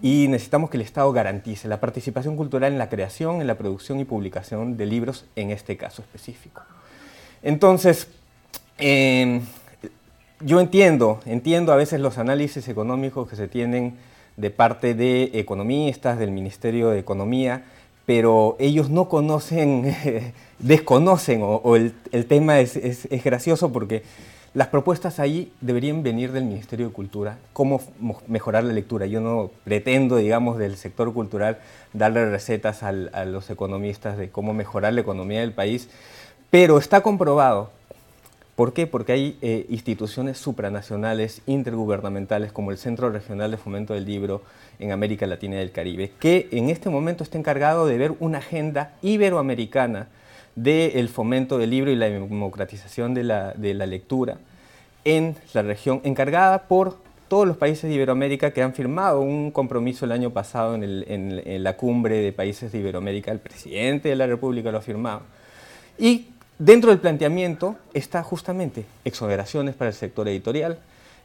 Y 0.00 0.28
necesitamos 0.28 0.70
que 0.70 0.78
el 0.78 0.82
Estado 0.82 1.12
garantice 1.12 1.68
la 1.68 1.80
participación 1.80 2.36
cultural 2.36 2.72
en 2.72 2.78
la 2.78 2.88
creación, 2.88 3.42
en 3.42 3.46
la 3.46 3.56
producción 3.56 4.00
y 4.00 4.04
publicación 4.04 4.76
de 4.78 4.86
libros, 4.86 5.26
en 5.36 5.50
este 5.50 5.76
caso 5.76 6.00
específico. 6.00 6.62
Entonces, 7.42 8.08
em, 8.78 9.42
yo 10.40 10.60
entiendo, 10.60 11.20
entiendo 11.26 11.72
a 11.72 11.76
veces 11.76 12.00
los 12.00 12.16
análisis 12.16 12.68
económicos 12.68 13.28
que 13.28 13.36
se 13.36 13.48
tienen 13.48 13.96
de 14.36 14.50
parte 14.50 14.94
de 14.94 15.30
economistas 15.34 16.18
del 16.18 16.30
Ministerio 16.30 16.90
de 16.90 16.98
Economía, 16.98 17.64
pero 18.06 18.56
ellos 18.60 18.88
no 18.88 19.08
conocen, 19.08 19.94
desconocen, 20.60 21.40
o, 21.42 21.76
el, 21.76 21.92
tema 22.26 22.60
es, 22.60 22.76
es, 22.76 23.24
gracioso 23.24 23.72
porque 23.72 24.04
las 24.54 24.68
propuestas 24.68 25.18
ahí 25.18 25.52
deberían 25.60 26.02
venir 26.02 26.32
del 26.32 26.44
Ministerio 26.44 26.86
de 26.86 26.92
Cultura, 26.92 27.36
cómo 27.52 27.82
mejorar 28.26 28.64
la 28.64 28.72
lectura. 28.72 29.04
Yo 29.04 29.20
no 29.20 29.50
pretendo, 29.64 30.16
digamos, 30.16 30.56
del 30.56 30.76
sector 30.76 31.12
cultural 31.12 31.58
darle 31.92 32.30
recetas 32.30 32.82
a 32.82 32.92
los 32.92 33.50
economistas 33.50 34.16
de 34.16 34.30
cómo 34.30 34.54
mejorar 34.54 34.94
la 34.94 35.02
economía 35.02 35.40
del 35.40 35.52
país, 35.52 35.90
pero 36.48 36.78
está 36.78 37.02
comprobado 37.02 37.70
¿Por 38.56 38.72
qué? 38.72 38.86
Porque 38.86 39.12
hay 39.12 39.38
eh, 39.42 39.66
instituciones 39.68 40.38
supranacionales, 40.38 41.42
intergubernamentales, 41.46 42.52
como 42.52 42.70
el 42.70 42.78
Centro 42.78 43.10
Regional 43.10 43.50
de 43.50 43.58
Fomento 43.58 43.92
del 43.92 44.06
Libro 44.06 44.40
en 44.78 44.92
América 44.92 45.26
Latina 45.26 45.56
y 45.56 45.58
el 45.58 45.72
Caribe, 45.72 46.12
que 46.18 46.48
en 46.50 46.70
este 46.70 46.88
momento 46.88 47.22
está 47.22 47.36
encargado 47.36 47.86
de 47.86 47.98
ver 47.98 48.14
una 48.18 48.38
agenda 48.38 48.94
iberoamericana 49.02 50.08
del 50.54 51.10
fomento 51.10 51.58
del 51.58 51.68
libro 51.68 51.90
y 51.90 51.96
la 51.96 52.08
democratización 52.08 53.12
de 53.12 53.24
la, 53.24 53.52
lectura 53.54 54.38
en 55.04 55.36
la 55.52 55.60
región, 55.60 56.00
encargada 56.02 56.62
por 56.62 56.96
todos 57.28 57.46
los 57.46 57.58
países 57.58 57.90
de 57.90 57.94
Iberoamérica 57.94 58.52
que 58.52 58.62
han 58.62 58.72
firmado 58.72 59.20
un 59.20 59.50
compromiso 59.50 60.06
el 60.06 60.12
año 60.12 60.30
pasado 60.30 60.76
en, 60.76 60.82
en 60.82 61.62
la 61.62 61.76
cumbre 61.76 62.22
de 62.22 62.32
países 62.32 62.72
de 62.72 62.78
Iberoamérica, 62.78 63.32
el 63.32 63.38
presidente 63.38 64.08
de 64.08 64.16
la 64.16 64.26
República 64.26 64.72
lo 64.72 64.78
ha 64.78 64.82
firmado, 64.82 65.22
y 65.98 66.28
Dentro 66.58 66.88
del 66.88 67.00
planteamiento 67.00 67.76
está 67.92 68.22
justamente 68.22 68.86
exoneraciones 69.04 69.74
para 69.74 69.88
el 69.88 69.94
sector 69.94 70.26
editorial, 70.26 70.78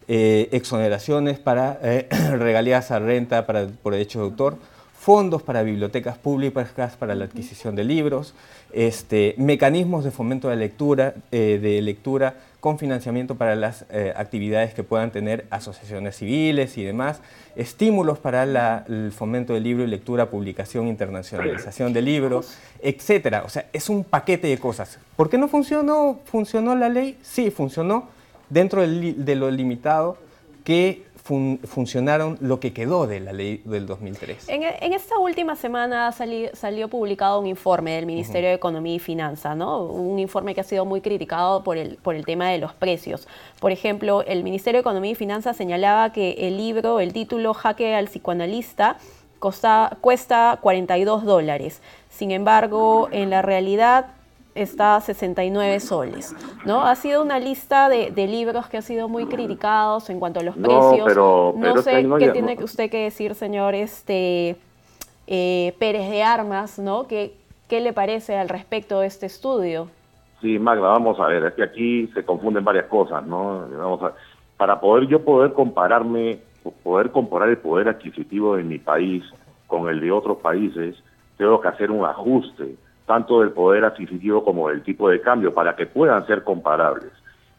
eh, 0.09 0.49
exoneraciones 0.51 1.39
para 1.39 1.79
eh, 1.81 2.09
regalías 2.37 2.91
a 2.91 2.99
renta 2.99 3.45
para, 3.45 3.67
por 3.67 3.93
derecho 3.93 4.19
de 4.19 4.25
autor, 4.25 4.57
fondos 4.99 5.41
para 5.41 5.63
bibliotecas 5.63 6.17
públicas 6.17 6.71
para 6.99 7.15
la 7.15 7.25
adquisición 7.25 7.77
de 7.77 7.85
libros, 7.85 8.33
este, 8.73 9.33
mecanismos 9.37 10.03
de 10.03 10.11
fomento 10.11 10.49
de 10.49 10.57
lectura, 10.57 11.13
eh, 11.31 11.59
de 11.61 11.81
lectura 11.81 12.35
con 12.61 12.77
financiamiento 12.77 13.35
para 13.35 13.55
las 13.55 13.85
eh, 13.89 14.13
actividades 14.15 14.73
que 14.75 14.83
puedan 14.83 15.11
tener 15.11 15.45
asociaciones 15.49 16.15
civiles 16.15 16.77
y 16.77 16.83
demás, 16.83 17.19
estímulos 17.55 18.19
para 18.19 18.43
el 18.87 19.11
fomento 19.11 19.53
del 19.53 19.63
libro 19.63 19.83
y 19.83 19.87
lectura, 19.87 20.29
publicación, 20.29 20.87
internacionalización 20.87 21.91
de 21.91 22.03
libros, 22.03 22.53
etcétera. 22.81 23.43
O 23.45 23.49
sea, 23.49 23.65
es 23.73 23.89
un 23.89 24.03
paquete 24.03 24.47
de 24.47 24.59
cosas. 24.59 24.99
¿Por 25.15 25.27
qué 25.29 25.39
no 25.39 25.47
funcionó? 25.47 26.19
¿Funcionó 26.25 26.75
la 26.75 26.87
ley? 26.87 27.17
Sí, 27.23 27.49
funcionó 27.49 28.07
dentro 28.49 28.87
de 28.87 29.35
lo 29.35 29.49
limitado 29.49 30.17
que 30.63 31.03
funcionaron 31.63 32.37
lo 32.41 32.59
que 32.59 32.73
quedó 32.73 33.07
de 33.07 33.19
la 33.19 33.33
ley 33.33 33.61
del 33.65 33.85
2003. 33.85 34.49
En, 34.49 34.63
en 34.63 34.93
esta 34.93 35.17
última 35.17 35.55
semana 35.55 36.11
salió 36.11 36.87
publicado 36.87 37.39
un 37.39 37.47
informe 37.47 37.95
del 37.95 38.05
Ministerio 38.05 38.49
de 38.49 38.55
Economía 38.55 38.95
y 38.95 38.99
Finanza, 38.99 39.55
¿no? 39.55 39.85
un 39.85 40.19
informe 40.19 40.53
que 40.53 40.61
ha 40.61 40.63
sido 40.63 40.85
muy 40.85 41.01
criticado 41.01 41.63
por 41.63 41.77
el, 41.77 41.97
por 41.97 42.15
el 42.15 42.25
tema 42.25 42.49
de 42.49 42.57
los 42.57 42.73
precios. 42.73 43.27
Por 43.59 43.71
ejemplo, 43.71 44.23
el 44.23 44.43
Ministerio 44.43 44.79
de 44.79 44.81
Economía 44.81 45.11
y 45.11 45.15
Finanza 45.15 45.53
señalaba 45.53 46.11
que 46.11 46.31
el 46.47 46.57
libro, 46.57 46.99
el 46.99 47.13
título 47.13 47.53
Jaque 47.53 47.95
al 47.95 48.05
psicoanalista, 48.05 48.97
cuesta 49.39 50.59
42 50.61 51.23
dólares. 51.23 51.81
Sin 52.09 52.31
embargo, 52.31 53.09
en 53.11 53.29
la 53.29 53.41
realidad 53.41 54.07
está 54.55 54.95
a 54.95 55.01
69 55.01 55.79
soles, 55.79 56.35
¿no? 56.65 56.81
Ha 56.81 56.95
sido 56.95 57.21
una 57.21 57.39
lista 57.39 57.89
de, 57.89 58.11
libros 58.27 58.67
que 58.67 58.77
ha 58.77 58.81
sido 58.81 59.07
muy 59.07 59.25
criticados 59.25 60.09
en 60.09 60.19
cuanto 60.19 60.39
a 60.39 60.43
los 60.43 60.55
precios. 60.55 61.05
Pero, 61.05 61.53
no 61.57 61.81
sé 61.81 62.07
qué 62.19 62.29
tiene 62.29 62.57
usted 62.63 62.89
que 62.89 63.03
decir, 63.03 63.35
señor 63.35 63.75
este, 63.75 64.55
eh, 65.27 65.75
Pérez 65.79 66.09
de 66.09 66.23
Armas, 66.23 66.79
¿no? 66.79 67.07
¿Qué, 67.07 67.35
¿Qué 67.67 67.81
le 67.81 67.93
parece 67.93 68.37
al 68.37 68.49
respecto 68.49 68.99
de 68.99 69.07
este 69.07 69.25
estudio? 69.25 69.87
Sí, 70.41 70.57
Magda, 70.59 70.87
vamos 70.87 71.19
a 71.19 71.27
ver, 71.27 71.45
es 71.45 71.53
que 71.53 71.63
aquí 71.63 72.07
se 72.13 72.25
confunden 72.25 72.63
varias 72.63 72.85
cosas, 72.85 73.25
¿no? 73.25 73.67
Vamos 73.69 74.01
a, 74.03 74.13
para 74.57 74.79
poder 74.79 75.07
yo 75.07 75.23
poder 75.23 75.53
compararme, 75.53 76.39
poder 76.83 77.11
comparar 77.11 77.49
el 77.49 77.57
poder 77.57 77.89
adquisitivo 77.89 78.55
de 78.55 78.63
mi 78.63 78.77
país 78.77 79.23
con 79.67 79.87
el 79.87 79.99
de 79.99 80.11
otros 80.11 80.37
países, 80.37 80.95
tengo 81.37 81.61
que 81.61 81.67
hacer 81.67 81.91
un 81.91 82.05
ajuste 82.05 82.75
tanto 83.11 83.41
del 83.41 83.51
poder 83.51 83.83
adquisitivo 83.83 84.41
como 84.41 84.69
del 84.69 84.83
tipo 84.83 85.09
de 85.09 85.19
cambio, 85.19 85.53
para 85.53 85.75
que 85.75 85.85
puedan 85.85 86.25
ser 86.27 86.45
comparables. 86.45 87.11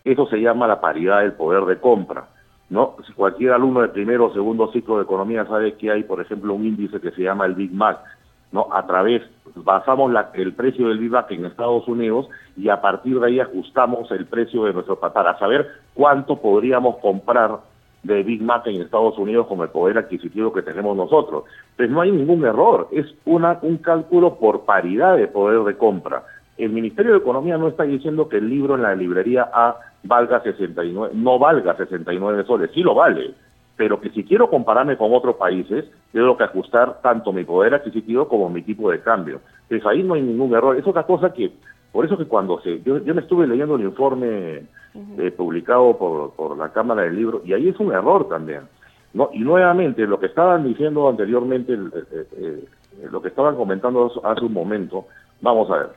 Eso 0.03 0.27
se 0.27 0.41
llama 0.41 0.67
la 0.67 0.81
paridad 0.81 1.21
del 1.21 1.35
poder 1.35 1.67
de 1.67 1.77
compra. 1.79 2.25
¿no? 2.71 2.97
Cualquier 3.15 3.53
alumno 3.53 3.83
de 3.83 3.89
primero 3.89 4.29
o 4.29 4.33
segundo 4.33 4.73
ciclo 4.73 4.97
de 4.97 5.03
economía 5.03 5.45
sabe 5.45 5.75
que 5.75 5.91
hay, 5.91 6.05
por 6.05 6.23
ejemplo, 6.23 6.55
un 6.55 6.65
índice 6.65 7.03
que 7.03 7.11
se 7.11 7.21
llama 7.21 7.45
el 7.45 7.53
Big 7.55 7.71
Mac, 7.71 7.99
¿no? 8.51 8.69
A 8.73 8.87
través, 8.87 9.21
basamos 9.55 10.11
la, 10.11 10.31
el 10.33 10.55
precio 10.55 10.89
del 10.89 10.99
Big 10.99 11.11
Mac 11.11 11.31
en 11.33 11.45
Estados 11.45 11.87
Unidos 11.87 12.29
y 12.57 12.71
a 12.71 12.81
partir 12.81 13.21
de 13.21 13.27
ahí 13.27 13.39
ajustamos 13.39 14.11
el 14.11 14.25
precio 14.25 14.65
de 14.65 14.73
nuestro 14.73 14.99
para 14.99 15.39
saber 15.39 15.69
cuánto 15.93 16.41
podríamos 16.41 16.97
comprar 16.97 17.59
de 18.03 18.23
Big 18.23 18.43
Mac 18.43 18.67
en 18.67 18.81
Estados 18.81 19.17
Unidos 19.19 19.47
con 19.47 19.61
el 19.61 19.69
poder 19.69 19.99
adquisitivo 19.99 20.53
que 20.53 20.63
tenemos 20.63 20.97
nosotros. 20.97 21.45
Pues 21.77 21.89
no 21.91 22.01
hay 22.01 22.11
ningún 22.11 22.45
error, 22.45 22.89
es 22.93 23.07
una, 23.25 23.59
un 23.63 23.79
cálculo 23.79 24.37
por 24.37 24.65
paridad 24.65 25.17
de 25.17 25.29
poder 25.29 25.63
de 25.65 25.77
compra. 25.77 26.25
El 26.59 26.71
Ministerio 26.71 27.13
de 27.13 27.19
Economía 27.19 27.57
no 27.59 27.69
está 27.69 27.85
diciendo 27.85 28.29
que 28.29 28.37
el 28.37 28.49
libro 28.49 28.75
en 28.75 28.83
la 28.83 28.95
librería 28.95 29.49
A 29.53 29.77
valga 30.05 30.43
69, 30.43 31.15
no 31.15 31.39
valga 31.39 31.77
69 31.77 32.45
soles, 32.45 32.71
sí 32.75 32.83
lo 32.83 32.95
vale, 32.95 33.35
pero 33.77 34.01
que 34.01 34.11
si 34.11 34.25
quiero 34.25 34.51
compararme 34.51 34.97
con 34.97 35.15
otros 35.15 35.37
países, 35.37 35.85
tengo 36.13 36.37
que 36.37 36.45
ajustar 36.45 37.01
tanto 37.03 37.33
mi 37.33 37.45
poder 37.45 37.75
adquisitivo 37.75 38.29
como 38.29 38.51
mi 38.51 38.63
tipo 38.63 38.91
de 38.91 39.01
cambio. 39.01 39.41
Pues 39.69 39.85
ahí 39.87 40.03
no 40.03 40.15
hay 40.15 40.23
ningún 40.23 40.55
error. 40.55 40.77
Es 40.77 40.87
otra 40.87 41.05
cosa 41.05 41.33
que, 41.33 41.53
por 41.93 42.07
eso 42.07 42.17
que 42.17 42.25
cuando 42.25 42.61
se, 42.63 42.83
yo, 42.83 42.99
yo 42.99 43.15
me 43.15 43.21
estuve 43.21 43.47
leyendo 43.47 43.77
el 43.77 43.83
informe 43.83 44.63
eh, 45.19 45.31
publicado 45.37 45.97
por, 45.99 46.33
por 46.33 46.57
la 46.57 46.73
Cámara 46.73 47.03
del 47.03 47.17
Libro, 47.17 47.43
y 47.45 47.53
ahí 47.53 47.69
es 47.69 47.79
un 47.79 47.93
error 47.93 48.29
también. 48.29 48.63
¿no? 49.13 49.29
Y 49.33 49.41
nuevamente, 49.41 50.07
lo 50.07 50.19
que 50.19 50.27
estaban 50.27 50.65
diciendo 50.65 51.09
anteriormente, 51.09 51.75
eh, 51.75 52.27
eh, 52.37 52.65
lo 53.11 53.21
que 53.21 53.29
estaban 53.29 53.57
comentando 53.57 54.11
hace 54.25 54.45
un 54.45 54.53
momento, 54.53 55.07
vamos 55.43 55.71
a 55.71 55.77
ver. 55.77 55.89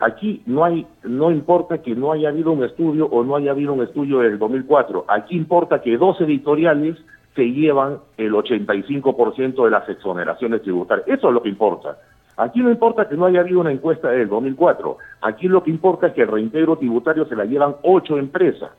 Aquí 0.00 0.42
no 0.46 0.64
hay, 0.64 0.86
no 1.04 1.30
importa 1.30 1.78
que 1.78 1.94
no 1.94 2.10
haya 2.10 2.30
habido 2.30 2.50
un 2.50 2.64
estudio 2.64 3.06
o 3.06 3.22
no 3.22 3.36
haya 3.36 3.52
habido 3.52 3.72
un 3.72 3.82
estudio 3.82 4.18
del 4.18 4.38
2004. 4.38 5.04
Aquí 5.08 5.36
importa 5.36 5.80
que 5.80 5.96
dos 5.96 6.20
editoriales 6.20 6.98
se 7.36 7.44
llevan 7.44 7.98
el 8.16 8.32
85% 8.32 9.64
de 9.64 9.70
las 9.70 9.88
exoneraciones 9.88 10.62
tributarias. 10.62 11.06
Eso 11.08 11.28
es 11.28 11.34
lo 11.34 11.42
que 11.42 11.48
importa. 11.48 11.98
Aquí 12.36 12.60
no 12.60 12.70
importa 12.70 13.08
que 13.08 13.16
no 13.16 13.26
haya 13.26 13.40
habido 13.40 13.60
una 13.60 13.70
encuesta 13.70 14.10
del 14.10 14.28
2004. 14.28 14.98
Aquí 15.22 15.48
lo 15.48 15.62
que 15.62 15.70
importa 15.70 16.08
es 16.08 16.14
que 16.14 16.22
el 16.22 16.28
reintegro 16.28 16.76
tributario 16.76 17.26
se 17.26 17.36
la 17.36 17.44
llevan 17.44 17.76
ocho 17.82 18.18
empresas. 18.18 18.70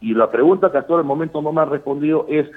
Y 0.00 0.14
la 0.14 0.30
pregunta 0.30 0.72
que 0.72 0.78
hasta 0.78 0.96
el 0.96 1.04
momento 1.04 1.40
no 1.40 1.52
me 1.52 1.60
ha 1.60 1.66
respondido 1.66 2.26
es 2.28 2.50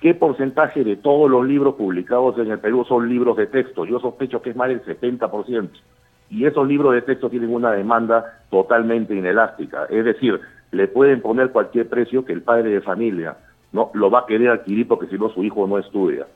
qué 0.00 0.14
porcentaje 0.14 0.84
de 0.84 0.96
todos 0.96 1.30
los 1.30 1.46
libros 1.46 1.74
publicados 1.74 2.38
en 2.38 2.50
el 2.50 2.58
Perú 2.58 2.84
son 2.88 3.08
libros 3.08 3.36
de 3.36 3.46
texto. 3.46 3.84
Yo 3.84 4.00
sospecho 4.00 4.40
que 4.40 4.50
es 4.50 4.56
más 4.56 4.68
del 4.68 4.82
70%. 4.84 5.70
Y 6.30 6.46
esos 6.46 6.66
libros 6.66 6.94
de 6.94 7.02
texto 7.02 7.30
tienen 7.30 7.54
una 7.54 7.72
demanda 7.72 8.40
totalmente 8.50 9.14
inelástica. 9.14 9.84
Es 9.90 10.04
decir, 10.04 10.40
le 10.70 10.88
pueden 10.88 11.20
poner 11.20 11.50
cualquier 11.50 11.88
precio 11.88 12.24
que 12.24 12.32
el 12.32 12.42
padre 12.42 12.70
de 12.70 12.80
familia 12.80 13.36
no 13.72 13.90
lo 13.94 14.10
va 14.10 14.20
a 14.20 14.26
querer 14.26 14.48
adquirir 14.48 14.88
porque 14.88 15.06
si 15.06 15.18
no 15.18 15.28
su 15.30 15.42
hijo 15.42 15.66
no 15.66 15.78
estudia. 15.78 16.26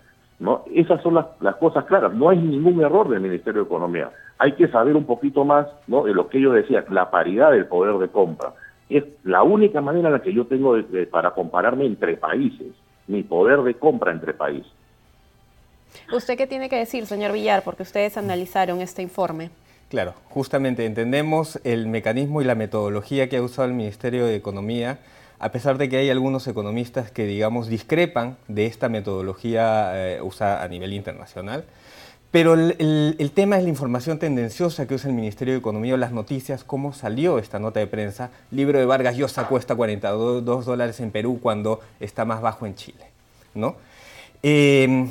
¿No? 0.43 0.65
Esas 0.75 1.01
son 1.03 1.15
las, 1.15 1.57
cosas 1.57 1.85
claras, 1.85 2.13
no 2.13 2.29
hay 2.29 2.39
ningún 2.39 2.83
error 2.83 3.09
del 3.09 3.21
Ministerio 3.21 3.63
de 3.63 3.67
Economía. 3.67 4.11
Hay 4.39 4.53
que 4.53 4.67
saber 4.67 4.97
un 4.97 5.05
poquito 5.05 5.45
más 5.45 5.69
¿no? 5.87 6.03
de 6.03 6.13
lo 6.13 6.29
que 6.29 6.41
yo 6.41 6.53
decía, 6.53 6.85
la 6.91 7.13
paridad 7.13 7.53
del 7.53 7.67
poder 7.67 7.97
de 7.99 8.09
compra. 8.09 8.53
Es 8.91 9.05
la 9.23 9.45
única 9.45 9.81
manera 9.81 10.09
en 10.09 10.15
la 10.15 10.21
que 10.21 10.35
yo 10.35 10.45
tengo 10.47 10.77
para 11.13 11.31
compararme 11.31 11.87
entre 11.87 12.17
países, 12.17 12.75
mi 13.07 13.23
poder 13.23 13.63
de 13.63 13.75
compra 13.75 14.11
entre 14.11 14.35
países. 14.35 14.71
¿Usted 16.13 16.37
qué 16.37 16.49
tiene 16.49 16.69
que 16.69 16.77
decir, 16.77 17.07
señor 17.07 17.33
Villar? 17.33 17.63
Porque 17.63 17.85
ustedes 17.85 18.17
analizaron 18.17 18.81
este 18.81 19.01
informe. 19.01 19.51
Claro, 19.91 20.15
justamente 20.29 20.87
entendemos 20.87 21.61
el 21.63 21.87
mecanismo 21.87 22.43
y 22.43 22.45
la 22.45 22.57
metodología 22.57 23.29
que 23.29 23.37
ha 23.37 23.43
usado 23.43 23.69
el 23.69 23.75
Ministerio 23.75 24.27
de 24.27 24.35
Economía 24.35 24.99
a 25.43 25.51
pesar 25.51 25.77
de 25.77 25.89
que 25.89 25.97
hay 25.97 26.09
algunos 26.09 26.47
economistas 26.47 27.11
que, 27.11 27.27
digamos, 27.27 27.67
discrepan 27.67 28.37
de 28.47 28.67
esta 28.67 28.89
metodología 28.89 29.91
eh, 29.95 30.23
usada 30.23 30.63
a 30.63 30.69
nivel 30.69 30.93
internacional. 30.93 31.65
Pero 32.31 32.55
el, 32.55 33.31
tema 33.35 33.59
es 33.59 33.65
la 33.65 33.69
información 33.69 34.21
tendenciosa 34.21 34.87
que 34.87 34.95
usa 34.95 35.11
el 35.11 35.17
Ministerio 35.17 35.55
de 35.55 35.59
Economía 35.59 35.97
las 35.97 36.13
noticias, 36.13 36.63
cómo 36.63 36.93
salió 36.93 37.41
esta 37.41 37.59
nota 37.59 37.81
de 37.81 37.89
prensa. 37.89 38.31
Libro 38.53 38.79
de 38.79 38.87
Vargas 38.87 39.17
Llosa 39.17 39.49
cuesta 39.49 39.75
42 39.75 40.65
dólares 40.65 41.01
en 41.01 41.11
Perú 41.11 41.41
cuando 41.43 41.81
está 41.99 42.25
más 42.25 42.41
bajo 42.41 42.65
en 42.65 42.77
Chile. 42.77 43.05
¿no? 43.53 43.75
Em, 44.45 45.11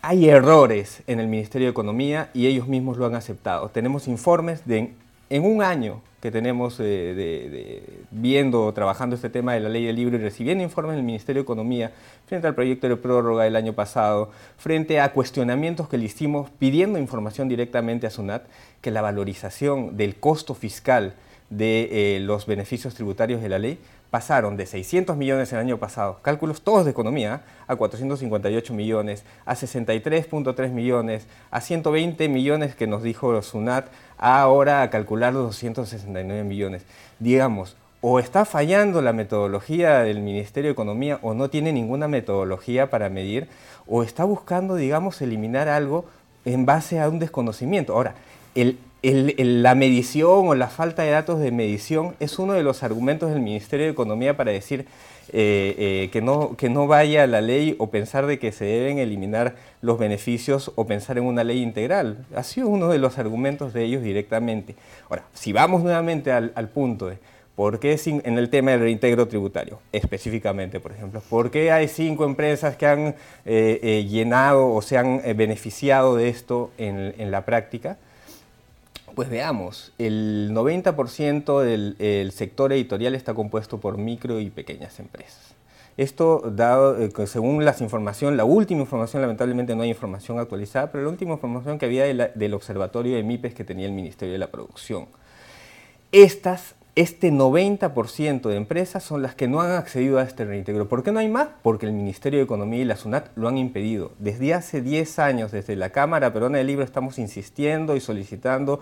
hay 0.00 0.30
errores 0.30 1.02
en 1.06 1.20
el 1.20 1.28
Ministerio 1.28 1.66
de 1.66 1.72
Economía 1.72 2.30
y 2.32 2.46
ellos 2.46 2.66
mismos 2.66 2.96
lo 2.96 3.04
han 3.04 3.14
aceptado. 3.14 3.68
Tenemos 3.68 4.08
informes 4.08 4.66
de 4.66 4.94
en 5.28 5.44
un 5.44 5.62
año 5.62 6.00
que 6.20 6.30
tenemos 6.30 6.76
de, 6.78 7.82
viendo, 8.10 8.72
trabajando 8.74 9.16
este 9.16 9.30
tema 9.30 9.54
de 9.54 9.60
la 9.60 9.68
ley 9.68 9.84
del 9.86 9.96
libro 9.96 10.16
y 10.16 10.20
recibiendo 10.20 10.62
informes 10.62 10.96
del 10.96 11.04
Ministerio 11.04 11.40
de 11.40 11.44
Economía 11.44 11.92
frente 12.26 12.46
al 12.46 12.54
proyecto 12.54 12.88
de 12.88 12.96
prórroga 12.96 13.44
del 13.44 13.56
año 13.56 13.72
pasado, 13.72 14.30
frente 14.58 15.00
a 15.00 15.12
cuestionamientos 15.12 15.88
que 15.88 15.96
le 15.98 16.04
hicimos 16.04 16.50
pidiendo 16.50 16.98
información 16.98 17.48
directamente 17.48 18.06
a 18.06 18.10
SUNAT, 18.10 18.44
que 18.80 18.90
la 18.90 19.00
valorización 19.00 19.96
del 19.96 20.16
costo 20.16 20.54
fiscal 20.54 21.14
de 21.48 22.16
eh, 22.16 22.20
los 22.20 22.46
beneficios 22.46 22.94
tributarios 22.94 23.42
de 23.42 23.48
la 23.48 23.58
ley 23.58 23.78
pasaron 24.10 24.56
de 24.56 24.66
600 24.66 25.16
millones 25.16 25.52
el 25.52 25.58
año 25.60 25.78
pasado, 25.78 26.18
cálculos 26.22 26.62
todos 26.62 26.84
de 26.84 26.90
economía, 26.90 27.42
a 27.66 27.76
458 27.76 28.74
millones, 28.74 29.24
a 29.46 29.54
63.3 29.54 30.70
millones, 30.70 31.26
a 31.50 31.60
120 31.60 32.28
millones 32.28 32.74
que 32.74 32.86
nos 32.86 33.02
dijo 33.02 33.40
SUNAT, 33.40 33.86
ahora 34.18 34.82
a 34.82 34.90
calcular 34.90 35.32
los 35.32 35.44
269 35.44 36.44
millones. 36.44 36.82
Digamos, 37.20 37.76
o 38.00 38.18
está 38.18 38.44
fallando 38.44 39.02
la 39.02 39.12
metodología 39.12 40.00
del 40.00 40.20
Ministerio 40.20 40.68
de 40.68 40.72
Economía 40.72 41.18
o 41.22 41.34
no 41.34 41.50
tiene 41.50 41.72
ninguna 41.72 42.08
metodología 42.08 42.90
para 42.90 43.10
medir, 43.10 43.48
o 43.86 44.02
está 44.02 44.24
buscando, 44.24 44.74
digamos, 44.76 45.20
eliminar 45.20 45.68
algo 45.68 46.06
en 46.44 46.66
base 46.66 47.00
a 47.00 47.08
un 47.08 47.18
desconocimiento. 47.18 47.92
Ahora, 47.92 48.14
el 48.54 48.78
la 49.02 49.74
medición 49.74 50.48
o 50.48 50.54
la 50.54 50.68
falta 50.68 51.02
de 51.02 51.10
datos 51.10 51.40
de 51.40 51.50
medición 51.50 52.14
es 52.20 52.38
uno 52.38 52.52
de 52.52 52.62
los 52.62 52.82
argumentos 52.82 53.30
del 53.30 53.40
Ministerio 53.40 53.86
de 53.86 53.92
Economía 53.92 54.36
para 54.36 54.52
decir 54.52 54.86
eh, 55.32 55.74
eh, 55.78 56.08
que, 56.12 56.20
no, 56.20 56.56
que 56.56 56.68
no 56.68 56.86
vaya 56.86 57.26
la 57.26 57.40
ley 57.40 57.76
o 57.78 57.88
pensar 57.88 58.26
de 58.26 58.38
que 58.38 58.52
se 58.52 58.64
deben 58.64 58.98
eliminar 58.98 59.54
los 59.80 59.98
beneficios 59.98 60.72
o 60.74 60.86
pensar 60.86 61.16
en 61.18 61.24
una 61.24 61.44
ley 61.44 61.62
integral. 61.62 62.26
Ha 62.34 62.42
sido 62.42 62.68
uno 62.68 62.88
de 62.88 62.98
los 62.98 63.16
argumentos 63.16 63.72
de 63.72 63.84
ellos 63.84 64.02
directamente. 64.02 64.74
Ahora, 65.08 65.24
si 65.32 65.52
vamos 65.52 65.82
nuevamente 65.82 66.32
al, 66.32 66.68
punto 66.68 67.06
de 67.06 67.18
por 67.54 67.78
qué 67.78 67.98
en 68.04 68.38
el 68.38 68.50
tema 68.50 68.72
del 68.72 68.80
reintegro 68.80 69.28
tributario, 69.28 69.78
específicamente, 69.92 70.78
por 70.80 70.92
ejemplo, 70.92 71.22
por 71.30 71.50
qué 71.50 71.70
hay 71.70 71.88
cinco 71.88 72.24
empresas 72.24 72.76
que 72.76 72.86
han 72.86 73.14
eh, 73.46 74.06
llenado 74.10 74.72
o 74.74 74.82
se 74.82 74.98
han 74.98 75.22
beneficiado 75.36 76.16
de 76.16 76.28
esto 76.28 76.70
en 76.76 77.30
la 77.30 77.44
práctica, 77.44 77.98
pues 79.14 79.28
veamos, 79.28 79.92
el 79.98 80.50
90% 80.52 81.60
del 81.60 82.32
sector 82.32 82.72
editorial 82.72 83.14
está 83.14 83.34
compuesto 83.34 83.78
por 83.78 83.98
micro 83.98 84.40
y 84.40 84.50
pequeñas 84.50 84.98
empresas. 85.00 85.54
Esto, 85.96 86.40
dado, 86.54 86.98
eh, 86.98 87.10
según 87.26 87.64
las 87.64 87.82
información, 87.82 88.36
la 88.36 88.44
última 88.44 88.80
información, 88.80 89.20
lamentablemente 89.20 89.76
no 89.76 89.82
hay 89.82 89.90
información 89.90 90.38
actualizada, 90.38 90.90
pero 90.90 91.04
la 91.04 91.10
última 91.10 91.34
información 91.34 91.78
que 91.78 91.86
había 91.86 92.04
del 92.04 92.54
observatorio 92.54 93.16
de 93.16 93.22
MIPES 93.22 93.54
que 93.54 93.64
tenía 93.64 93.86
el 93.86 93.92
Ministerio 93.92 94.32
de 94.32 94.38
la 94.38 94.46
Producción. 94.46 95.08
Estas 96.10 96.74
este 96.96 97.30
90% 97.30 98.48
de 98.48 98.56
empresas 98.56 99.02
son 99.02 99.22
las 99.22 99.34
que 99.34 99.48
no 99.48 99.60
han 99.60 99.72
accedido 99.72 100.18
a 100.18 100.22
este 100.22 100.44
reintegro. 100.44 100.88
¿Por 100.88 101.02
qué 101.02 101.12
no 101.12 101.20
hay 101.20 101.28
más? 101.28 101.48
Porque 101.62 101.86
el 101.86 101.92
Ministerio 101.92 102.38
de 102.38 102.44
Economía 102.44 102.80
y 102.80 102.84
la 102.84 102.96
SUNAT 102.96 103.28
lo 103.36 103.48
han 103.48 103.58
impedido. 103.58 104.12
Desde 104.18 104.54
hace 104.54 104.82
10 104.82 105.18
años, 105.18 105.52
desde 105.52 105.76
la 105.76 105.90
Cámara 105.90 106.32
Peruana 106.32 106.58
del 106.58 106.66
Libro, 106.66 106.84
estamos 106.84 107.18
insistiendo 107.18 107.96
y 107.96 108.00
solicitando 108.00 108.80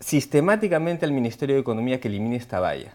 sistemáticamente 0.00 1.04
al 1.04 1.12
Ministerio 1.12 1.56
de 1.56 1.60
Economía 1.60 2.00
que 2.00 2.08
elimine 2.08 2.36
esta 2.36 2.60
valla. 2.60 2.94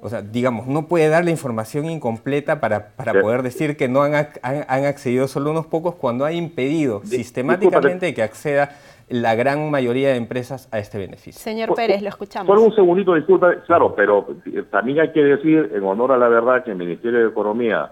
O 0.00 0.08
sea, 0.08 0.22
digamos, 0.22 0.68
no 0.68 0.86
puede 0.86 1.08
dar 1.08 1.24
la 1.24 1.30
información 1.30 1.86
incompleta 1.86 2.60
para, 2.60 2.90
poder 3.20 3.42
decir 3.42 3.76
que 3.76 3.88
no 3.88 4.02
han, 4.02 4.14
han, 4.14 4.84
accedido 4.84 5.26
solo 5.26 5.50
unos 5.50 5.66
pocos 5.66 5.96
cuando 5.96 6.24
ha 6.24 6.32
impedido 6.32 7.02
sistemáticamente 7.04 8.14
que 8.14 8.22
acceda 8.22 8.76
la 9.10 9.34
gran 9.34 9.70
mayoría 9.70 10.10
de 10.10 10.16
empresas 10.16 10.68
a 10.72 10.78
este 10.78 10.98
beneficio. 10.98 11.40
Señor 11.40 11.74
Pérez, 11.74 12.02
lo 12.02 12.08
escuchamos. 12.08 12.46
Solo 12.46 12.62
un 12.62 12.74
segundito, 12.74 13.14
disculpa, 13.14 13.54
claro, 13.66 13.94
pero 13.94 14.26
también 14.70 15.00
hay 15.00 15.12
que 15.12 15.22
decir, 15.22 15.72
en 15.74 15.82
honor 15.84 16.12
a 16.12 16.18
la 16.18 16.28
verdad, 16.28 16.64
que 16.64 16.72
el 16.72 16.76
Ministerio 16.76 17.20
de 17.20 17.28
Economía 17.28 17.90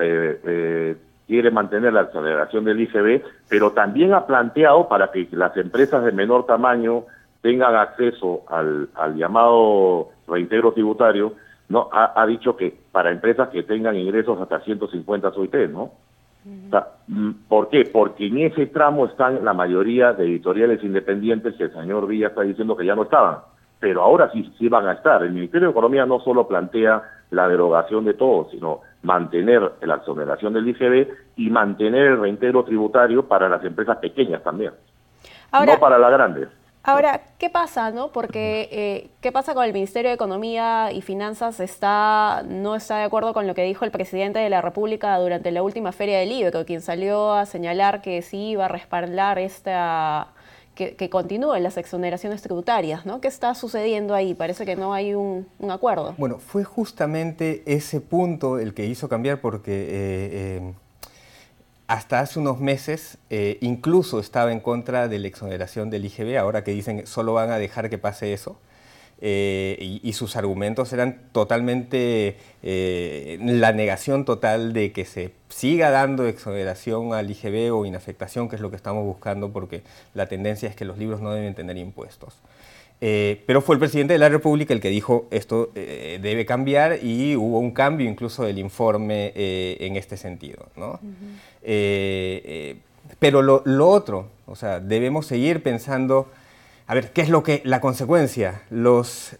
eh, 0.00 0.40
eh, 0.44 0.96
quiere 1.26 1.50
mantener 1.50 1.92
la 1.92 2.02
aceleración 2.02 2.64
del 2.64 2.80
ICB, 2.80 3.22
pero 3.48 3.72
también 3.72 4.14
ha 4.14 4.26
planteado 4.26 4.88
para 4.88 5.12
que 5.12 5.28
las 5.32 5.56
empresas 5.56 6.04
de 6.04 6.12
menor 6.12 6.46
tamaño 6.46 7.04
tengan 7.42 7.76
acceso 7.76 8.42
al, 8.48 8.88
llamado 9.14 10.08
reintegro 10.26 10.72
tributario, 10.72 11.34
no 11.68 11.88
ha, 11.92 12.26
dicho 12.26 12.56
que 12.56 12.74
para 12.90 13.10
empresas 13.10 13.50
que 13.50 13.62
tengan 13.62 13.94
ingresos 13.94 14.40
hasta 14.40 14.60
150 14.60 15.32
SOIT, 15.32 15.54
¿no? 15.70 15.92
Mm, 16.44 17.30
¿Por 17.48 17.68
qué? 17.68 17.84
Porque 17.92 18.26
en 18.26 18.38
ese 18.38 18.66
tramo 18.66 19.06
están 19.06 19.44
la 19.44 19.52
mayoría 19.52 20.12
de 20.12 20.24
editoriales 20.24 20.82
independientes 20.82 21.54
que 21.56 21.64
el 21.64 21.72
señor 21.72 22.06
Villa 22.06 22.28
está 22.28 22.42
diciendo 22.42 22.76
que 22.76 22.86
ya 22.86 22.94
no 22.94 23.02
estaban, 23.02 23.38
pero 23.80 24.02
ahora 24.02 24.30
sí, 24.32 24.50
sí 24.58 24.68
van 24.68 24.86
a 24.86 24.92
estar. 24.92 25.22
El 25.22 25.32
Ministerio 25.32 25.68
de 25.68 25.72
Economía 25.72 26.06
no 26.06 26.20
solo 26.20 26.46
plantea 26.46 27.02
la 27.30 27.48
derogación 27.48 28.04
de 28.04 28.14
todo, 28.14 28.48
sino 28.50 28.80
mantener 29.02 29.72
la 29.82 29.96
exoneración 29.96 30.54
del 30.54 30.68
IGB 30.68 31.08
y 31.36 31.50
mantener 31.50 32.06
el 32.06 32.20
reintegro 32.20 32.64
tributario 32.64 33.26
para 33.26 33.48
las 33.48 33.64
empresas 33.64 33.98
pequeñas 33.98 34.42
también, 34.42 34.72
no 35.52 35.78
para 35.78 35.98
las 35.98 36.10
grandes. 36.10 36.48
Ahora, 36.88 37.20
¿qué 37.36 37.50
pasa, 37.50 37.90
no? 37.90 38.12
Porque, 38.12 38.68
eh, 38.72 39.10
¿qué 39.20 39.30
pasa 39.30 39.52
con 39.52 39.62
el 39.64 39.74
Ministerio 39.74 40.08
de 40.08 40.14
Economía 40.14 40.90
y 40.90 41.02
Finanzas? 41.02 41.60
Está, 41.60 42.42
no 42.48 42.76
está 42.76 42.96
de 42.96 43.04
acuerdo 43.04 43.34
con 43.34 43.46
lo 43.46 43.54
que 43.54 43.62
dijo 43.62 43.84
el 43.84 43.90
presidente 43.90 44.38
de 44.38 44.48
la 44.48 44.62
República 44.62 45.18
durante 45.18 45.50
la 45.50 45.62
última 45.62 45.92
Feria 45.92 46.18
del 46.18 46.30
Libro, 46.30 46.64
quien 46.64 46.80
salió 46.80 47.34
a 47.34 47.44
señalar 47.44 48.00
que 48.00 48.22
sí 48.22 48.52
iba 48.52 48.64
a 48.64 48.68
respaldar 48.68 49.38
esta, 49.38 50.28
que, 50.74 50.96
que 50.96 51.10
continúen 51.10 51.62
las 51.62 51.76
exoneraciones 51.76 52.40
tributarias, 52.40 53.04
¿no? 53.04 53.20
¿Qué 53.20 53.28
está 53.28 53.54
sucediendo 53.54 54.14
ahí? 54.14 54.32
Parece 54.32 54.64
que 54.64 54.74
no 54.74 54.94
hay 54.94 55.12
un, 55.14 55.46
acuerdo. 55.68 56.14
Bueno, 56.16 56.38
fue 56.38 56.64
justamente 56.64 57.64
ese 57.66 58.00
punto 58.00 58.58
el 58.58 58.72
que 58.72 58.86
hizo 58.86 59.10
cambiar 59.10 59.42
porque... 59.42 59.72
Eh, 59.72 59.88
eh, 60.32 60.72
hasta 61.88 62.20
hace 62.20 62.38
unos 62.38 62.60
meses 62.60 63.16
eh, 63.30 63.56
incluso 63.62 64.20
estaba 64.20 64.52
en 64.52 64.60
contra 64.60 65.08
de 65.08 65.18
la 65.18 65.26
exoneración 65.26 65.88
del 65.90 66.04
IGB, 66.04 66.36
ahora 66.38 66.62
que 66.62 66.70
dicen 66.70 67.06
solo 67.06 67.32
van 67.32 67.50
a 67.50 67.58
dejar 67.58 67.90
que 67.90 67.98
pase 67.98 68.32
eso. 68.32 68.60
Eh, 69.20 69.98
y, 70.00 70.12
sus 70.12 70.36
argumentos 70.36 70.92
eran 70.92 71.22
totalmente 71.32 72.36
eh, 72.62 73.38
la 73.40 73.72
negación 73.72 74.24
total 74.24 74.72
de 74.72 74.92
que 74.92 75.04
se 75.04 75.32
siga 75.48 75.90
dando 75.90 76.28
exoneración 76.28 77.14
al 77.14 77.28
IGB 77.28 77.74
o 77.74 77.84
inafectación, 77.84 78.48
que 78.48 78.54
es 78.54 78.62
lo 78.62 78.70
que 78.70 78.76
estamos 78.76 79.04
buscando, 79.04 79.50
porque 79.50 79.82
la 80.14 80.26
tendencia 80.26 80.68
es 80.68 80.76
que 80.76 80.84
los 80.84 80.98
libros 80.98 81.20
no 81.20 81.32
deben 81.32 81.56
tener 81.56 81.76
impuestos. 81.78 82.34
Eh, 83.00 83.44
pero 83.46 83.62
fue 83.62 83.76
el 83.76 83.78
presidente 83.78 84.14
de 84.14 84.18
la 84.18 84.28
República 84.28 84.74
el 84.74 84.80
que 84.80 84.88
dijo 84.88 85.28
esto 85.30 85.70
eh, 85.76 86.18
debe 86.20 86.44
cambiar 86.44 86.98
y 87.00 87.36
hubo 87.36 87.60
un 87.60 87.70
cambio 87.70 88.08
incluso 88.10 88.42
del 88.42 88.58
informe 88.58 89.32
eh, 89.36 89.76
en 89.80 89.96
este 89.96 90.16
sentido. 90.16 90.66
¿no? 90.76 90.98
pero 93.20 93.42
lo, 93.42 93.62
lo, 93.64 93.88
otro, 93.88 94.28
o 94.46 94.56
sea, 94.56 94.80
debemos 94.80 95.26
seguir 95.26 95.62
pensando, 95.62 96.28
a 96.86 96.94
ver, 96.94 97.12
¿qué 97.12 97.22
es 97.22 97.28
lo 97.28 97.42
que, 97.42 97.62
la 97.64 97.80
consecuencia? 97.80 98.62
Los, 98.70 99.36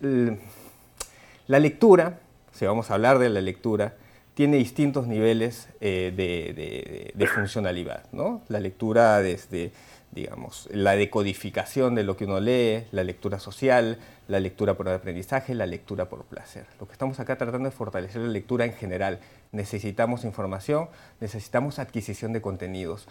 la 1.47 1.59
lectura, 1.59 2.19
si 2.53 2.65
vamos 2.67 2.91
a 2.91 2.95
hablar 2.95 3.19
de 3.19 3.29
la 3.29 3.41
lectura, 3.41 3.95
tiene 4.35 4.57
distintos 4.57 5.07
niveles 5.07 5.69
de, 5.81 6.13
de, 6.13 7.13
de, 7.15 7.27
funcionalidad. 7.27 8.05
¿no? 8.13 8.43
La 8.49 8.61
lectura 8.61 9.21
desde 9.23 9.73
digamos, 10.13 10.69
la 10.73 10.97
decodificación 10.97 11.95
de 11.95 12.03
lo 12.03 12.17
que 12.17 12.25
uno 12.25 12.41
lee, 12.41 12.85
la 12.93 13.05
lectura 13.05 13.39
social, 13.39 13.99
la 14.27 14.41
lectura 14.41 14.75
por 14.75 14.89
aprendizaje, 14.89 15.55
la 15.55 15.67
lectura 15.67 16.09
por 16.09 16.25
placer. 16.25 16.67
Lo 16.81 16.87
que 16.87 16.93
estamos 16.93 17.21
acá 17.21 17.37
tratando 17.37 17.69
es 17.69 17.75
fortalecer 17.75 18.23
la 18.23 18.29
lectura 18.29 18.65
en 18.65 18.73
general. 18.73 19.21
Necesitamos 19.53 20.25
información, 20.25 20.89
necesitamos 21.21 21.79
adquisición 21.79 22.33
de 22.33 22.41
contenidos. 22.41 23.07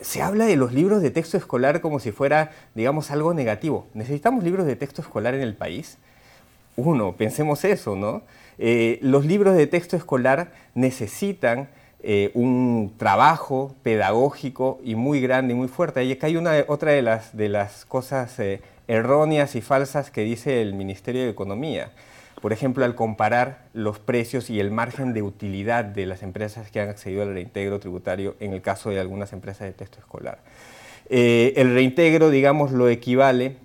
Se 0.00 0.22
habla 0.22 0.46
de 0.46 0.56
los 0.56 0.72
libros 0.72 1.02
de 1.02 1.10
texto 1.10 1.36
escolar 1.36 1.80
como 1.80 2.00
si 2.00 2.10
fuera, 2.12 2.52
digamos, 2.74 3.10
algo 3.10 3.34
negativo. 3.34 3.86
¿Necesitamos 3.94 4.42
libros 4.42 4.66
de 4.66 4.76
texto 4.76 5.02
escolar 5.02 5.34
en 5.34 5.42
el 5.42 5.54
país? 5.54 5.98
Uno, 6.76 7.16
pensemos 7.16 7.64
eso, 7.64 7.96
¿no? 7.96 8.22
Eh, 8.58 8.98
los 9.02 9.24
libros 9.26 9.56
de 9.56 9.66
texto 9.66 9.96
escolar 9.96 10.52
necesitan 10.74 11.68
eh, 12.02 12.30
un 12.32 12.94
trabajo 12.96 13.76
pedagógico 13.82 14.80
y 14.82 14.94
muy 14.94 15.20
grande 15.20 15.52
y 15.52 15.56
muy 15.56 15.68
fuerte. 15.68 16.02
Y 16.02 16.12
acá 16.12 16.28
hay 16.28 16.36
una, 16.36 16.64
otra 16.66 16.92
de 16.92 17.02
las, 17.02 17.36
de 17.36 17.50
las 17.50 17.84
cosas 17.84 18.38
eh, 18.38 18.62
erróneas 18.88 19.54
y 19.54 19.60
falsas 19.60 20.10
que 20.10 20.22
dice 20.22 20.62
el 20.62 20.72
Ministerio 20.72 21.22
de 21.22 21.28
Economía. 21.28 21.92
Por 22.40 22.54
ejemplo, 22.54 22.86
al 22.86 22.94
comparar 22.94 23.66
los 23.74 23.98
precios 23.98 24.48
y 24.48 24.60
el 24.60 24.70
margen 24.70 25.12
de 25.12 25.20
utilidad 25.20 25.84
de 25.84 26.06
las 26.06 26.22
empresas 26.22 26.70
que 26.70 26.80
han 26.80 26.88
accedido 26.88 27.20
al 27.20 27.34
reintegro 27.34 27.80
tributario 27.80 28.34
en 28.40 28.54
el 28.54 28.62
caso 28.62 28.88
de 28.88 28.98
algunas 28.98 29.34
empresas 29.34 29.66
de 29.66 29.74
texto 29.74 29.98
escolar. 29.98 30.38
Eh, 31.10 31.52
el 31.56 31.74
reintegro, 31.74 32.30
digamos, 32.30 32.72
lo 32.72 32.88
equivale 32.88 33.56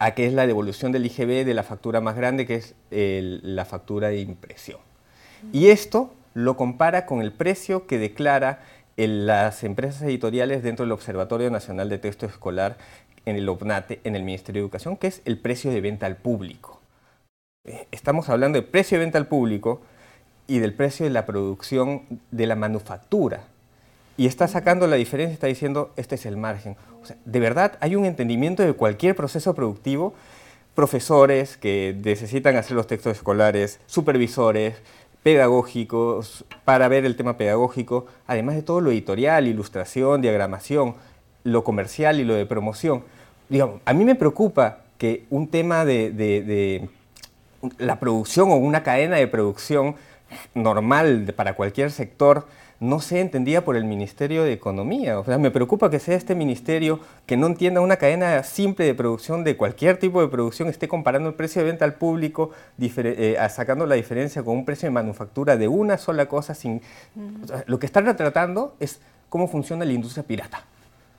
a 0.00 0.10
que 0.10 0.26
es 0.26 0.34
la 0.34 0.46
devolución 0.46 0.92
del 0.92 1.06
IGB 1.06 1.46
de 1.46 1.54
la 1.54 1.62
factura 1.62 2.02
más 2.02 2.14
grande, 2.14 2.44
que 2.44 2.56
es 2.56 2.74
la 2.90 3.64
factura 3.64 4.08
de 4.08 4.20
impresión. 4.20 4.80
Y 5.50 5.68
esto 5.68 6.12
lo 6.34 6.56
compara 6.56 7.06
con 7.06 7.20
el 7.20 7.32
precio 7.32 7.86
que 7.86 7.98
declara 7.98 8.60
las 8.96 9.64
empresas 9.64 10.02
editoriales 10.02 10.62
dentro 10.62 10.84
del 10.84 10.92
Observatorio 10.92 11.50
Nacional 11.50 11.88
de 11.88 11.98
Texto 11.98 12.26
Escolar 12.26 12.76
en 13.24 13.36
el 13.36 13.48
OPNATE, 13.48 14.00
en 14.04 14.16
el 14.16 14.22
Ministerio 14.22 14.62
de 14.62 14.66
Educación, 14.66 14.96
que 14.96 15.06
es 15.06 15.22
el 15.24 15.38
precio 15.38 15.70
de 15.70 15.80
venta 15.80 16.06
al 16.06 16.16
público. 16.16 16.80
Eh, 17.64 17.86
estamos 17.90 18.28
hablando 18.28 18.60
de 18.60 18.66
precio 18.66 18.98
de 18.98 19.04
venta 19.04 19.18
al 19.18 19.28
público 19.28 19.80
y 20.46 20.58
del 20.58 20.74
precio 20.74 21.04
de 21.04 21.10
la 21.10 21.26
producción 21.26 22.02
de 22.30 22.46
la 22.46 22.56
manufactura. 22.56 23.44
Y 24.16 24.26
está 24.26 24.46
sacando 24.48 24.86
la 24.86 24.96
diferencia, 24.96 25.32
está 25.32 25.46
diciendo, 25.46 25.92
este 25.96 26.16
es 26.16 26.26
el 26.26 26.36
margen. 26.36 26.76
De 27.24 27.40
verdad 27.40 27.78
hay 27.80 27.96
un 27.96 28.04
entendimiento 28.04 28.62
de 28.62 28.72
cualquier 28.74 29.16
proceso 29.16 29.54
productivo, 29.54 30.14
profesores 30.74 31.56
que 31.56 31.96
necesitan 32.04 32.56
hacer 32.56 32.76
los 32.76 32.86
textos 32.86 33.16
escolares, 33.16 33.80
supervisores, 33.86 34.74
pedagógicos, 35.22 36.44
para 36.64 36.88
ver 36.88 37.04
el 37.04 37.16
tema 37.16 37.36
pedagógico, 37.36 38.06
además 38.26 38.56
de 38.56 38.62
todo 38.62 38.80
lo 38.80 38.90
editorial, 38.90 39.46
ilustración, 39.46 40.22
diagramación, 40.22 40.94
lo 41.44 41.64
comercial 41.64 42.20
y 42.20 42.24
lo 42.24 42.34
de 42.34 42.46
promoción. 42.46 43.04
Digamos, 43.48 43.80
a 43.84 43.92
mí 43.92 44.04
me 44.04 44.14
preocupa 44.14 44.78
que 44.98 45.24
un 45.30 45.48
tema 45.48 45.84
de, 45.84 46.10
de 46.12 46.88
la 47.78 48.00
producción 48.00 48.50
o 48.50 48.56
una 48.56 48.82
cadena 48.82 49.16
de 49.16 49.26
producción 49.28 49.96
normal 50.54 51.32
para 51.36 51.54
cualquier 51.54 51.90
sector 51.90 52.46
no 52.82 52.98
sea 52.98 53.20
entendida 53.20 53.60
por 53.60 53.76
el 53.76 53.84
Ministerio 53.84 54.42
de 54.42 54.52
Economía. 54.52 55.20
O 55.20 55.24
sea, 55.24 55.38
me 55.38 55.52
preocupa 55.52 55.88
que 55.88 56.00
sea 56.00 56.16
este 56.16 56.34
ministerio 56.34 56.98
que 57.26 57.36
no 57.36 57.46
entienda 57.46 57.80
una 57.80 57.96
cadena 57.96 58.42
simple 58.42 58.84
de 58.84 58.92
producción 58.92 59.44
de 59.44 59.56
cualquier 59.56 59.98
tipo 59.98 60.20
de 60.20 60.26
producción, 60.26 60.68
esté 60.68 60.88
comparando 60.88 61.28
el 61.28 61.36
precio 61.36 61.62
de 61.62 61.68
venta 61.68 61.84
al 61.84 61.94
público, 61.94 62.50
eh, 62.80 63.36
sacando 63.50 63.86
la 63.86 63.94
diferencia 63.94 64.42
con 64.42 64.56
un 64.56 64.64
precio 64.64 64.88
de 64.88 64.90
manufactura 64.90 65.56
de 65.56 65.68
una 65.68 65.96
sola 65.96 66.26
cosa. 66.26 66.54
Sin, 66.54 66.82
lo 67.66 67.78
que 67.78 67.86
están 67.86 68.04
retratando 68.04 68.74
es 68.80 68.98
cómo 69.28 69.46
funciona 69.46 69.84
la 69.84 69.92
industria 69.92 70.24
pirata. 70.24 70.64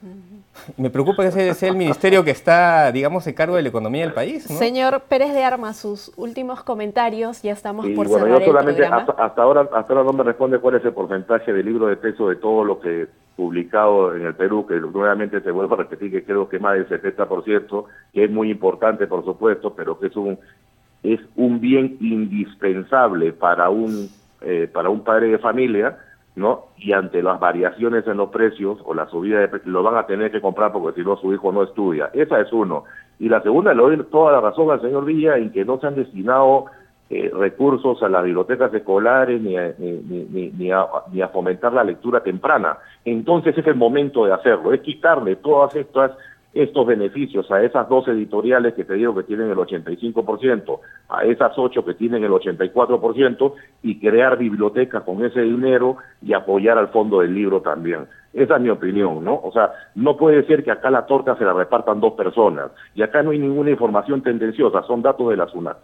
Me 0.78 0.90
preocupa 0.90 1.24
que 1.24 1.30
ese 1.30 1.54
sea 1.54 1.70
el 1.70 1.76
ministerio 1.76 2.24
que 2.24 2.32
está, 2.32 2.92
digamos, 2.92 3.26
en 3.28 3.34
cargo 3.34 3.56
de 3.56 3.64
la 3.64 3.70
economía 3.70 4.04
del 4.04 4.14
país. 4.14 4.44
Señor 4.44 5.02
Pérez 5.10 5.34
de 5.34 5.44
Armas, 5.44 5.78
sus 5.78 6.12
últimos 6.16 6.64
comentarios, 6.64 7.42
ya 7.42 7.52
estamos 7.52 7.86
por 7.90 8.08
bueno, 8.08 8.26
cerrar 8.26 8.40
yo 8.40 8.46
solamente, 8.46 8.86
hasta, 8.86 9.42
ahora, 9.42 9.62
hasta 9.74 9.94
ahora 9.94 10.04
no 10.04 10.14
me 10.14 10.24
responde 10.24 10.60
cuál 10.60 10.76
es 10.76 10.86
el 10.86 10.94
porcentaje 10.94 11.52
del 11.54 11.66
libro 11.66 11.88
de 11.88 11.96
texto 11.96 12.30
de 12.30 12.36
todo 12.36 12.64
lo 12.64 12.80
que 12.80 13.08
publicado 13.36 14.16
en 14.16 14.26
el 14.26 14.36
Perú, 14.36 14.66
que 14.68 14.76
nuevamente 14.76 15.42
te 15.42 15.52
vuelvo 15.52 15.74
a 15.74 15.80
repetir 15.80 16.12
que 16.12 16.24
creo 16.24 16.48
que 16.48 16.60
más 16.60 16.74
del 16.74 16.88
70%, 16.88 17.86
que 18.14 18.26
es 18.26 18.30
muy 18.30 18.52
importante, 18.52 19.08
por 19.08 19.26
supuesto, 19.26 19.74
pero 19.74 20.00
que 20.00 20.08
es 20.08 20.16
un, 20.16 20.38
es 21.02 21.20
un 21.36 21.60
bien 21.60 21.98
indispensable 22.00 23.34
para 23.34 23.70
un, 23.70 24.08
eh, 24.42 24.70
para 24.72 24.90
un 24.90 25.04
padre 25.04 25.30
de 25.30 25.40
familia, 25.40 25.98
¿no? 26.36 26.66
Y 26.78 26.94
ante 26.94 27.22
las 27.22 27.40
variaciones 27.40 28.08
en 28.08 28.18
los 28.18 28.30
precios 28.30 28.80
o 28.86 28.94
la 28.94 29.08
subida 29.08 29.40
de 29.40 29.48
precios, 29.48 29.72
lo 29.72 29.84
van 29.84 29.98
a 29.98 30.08
tener 30.08 30.32
que 30.32 30.42
comprar 30.42 30.72
porque 30.72 31.00
si 31.00 31.08
no 31.08 31.18
su 31.18 31.34
hijo 31.34 31.52
no 31.52 31.64
estudia. 31.64 32.10
Esa 32.14 32.40
es 32.40 32.52
uno. 32.52 32.86
Y 33.20 33.30
la 33.30 33.42
segunda, 33.42 33.74
le 33.74 33.82
doy 33.82 34.04
toda 34.12 34.32
la 34.34 34.42
razón 34.42 34.72
al 34.72 34.82
señor 34.82 35.06
Villa 35.06 35.38
en 35.38 35.52
que 35.52 35.64
no 35.64 35.80
se 35.80 35.88
han 35.88 35.96
destinado 35.96 36.66
eh, 37.10 37.30
recursos 37.34 38.02
a 38.02 38.10
las 38.10 38.24
bibliotecas 38.24 38.74
escolares 38.74 39.40
ni 39.40 39.56
a, 39.58 39.74
ni, 39.78 39.92
ni, 39.92 40.52
ni, 40.52 40.72
a, 40.72 40.88
ni 41.12 41.22
a 41.22 41.28
fomentar 41.28 41.72
la 41.74 41.84
lectura 41.84 42.24
temprana. 42.24 42.78
Entonces 43.06 43.56
es 43.58 43.68
el 43.68 43.76
momento 43.76 44.26
de 44.26 44.34
hacerlo, 44.34 44.74
es 44.74 44.82
quitarle 44.82 45.36
todas 45.36 45.76
estas 45.76 46.12
estos 46.54 46.86
beneficios 46.86 47.50
a 47.52 47.64
esas 47.64 47.90
dos 47.90 48.08
editoriales 48.08 48.74
que 48.76 48.84
te 48.84 48.94
digo 48.94 49.16
que 49.16 49.24
tienen 49.24 49.50
el 49.50 49.58
85%, 49.58 50.80
a 51.10 51.26
esas 51.26 51.58
ocho 51.58 51.84
que 51.84 51.96
tienen 51.96 52.24
el 52.24 52.32
84% 52.32 53.54
y 53.82 54.00
crear 54.00 54.38
bibliotecas 54.38 55.04
con 55.04 55.26
ese 55.26 55.42
dinero 55.42 55.98
y 56.22 56.34
apoyar 56.34 56.78
al 56.78 56.90
fondo 56.90 57.22
del 57.22 57.34
libro 57.34 57.62
también. 57.62 58.08
Esa 58.34 58.56
es 58.56 58.62
mi 58.62 58.70
opinión, 58.70 59.24
¿no? 59.24 59.40
O 59.44 59.52
sea, 59.52 59.72
no 59.96 60.18
puede 60.18 60.46
ser 60.46 60.64
que 60.64 60.72
acá 60.72 60.90
la 60.90 61.06
torta 61.06 61.36
se 61.38 61.46
la 61.46 61.54
repartan 61.54 62.00
dos 62.00 62.14
personas 62.14 62.72
y 62.96 63.02
acá 63.02 63.22
no 63.22 63.32
hay 63.32 63.40
ninguna 63.40 63.72
información 63.72 64.22
tendenciosa, 64.22 64.84
son 64.84 65.02
datos 65.02 65.30
de 65.30 65.38
la 65.38 65.48
SUNAT. 65.48 65.78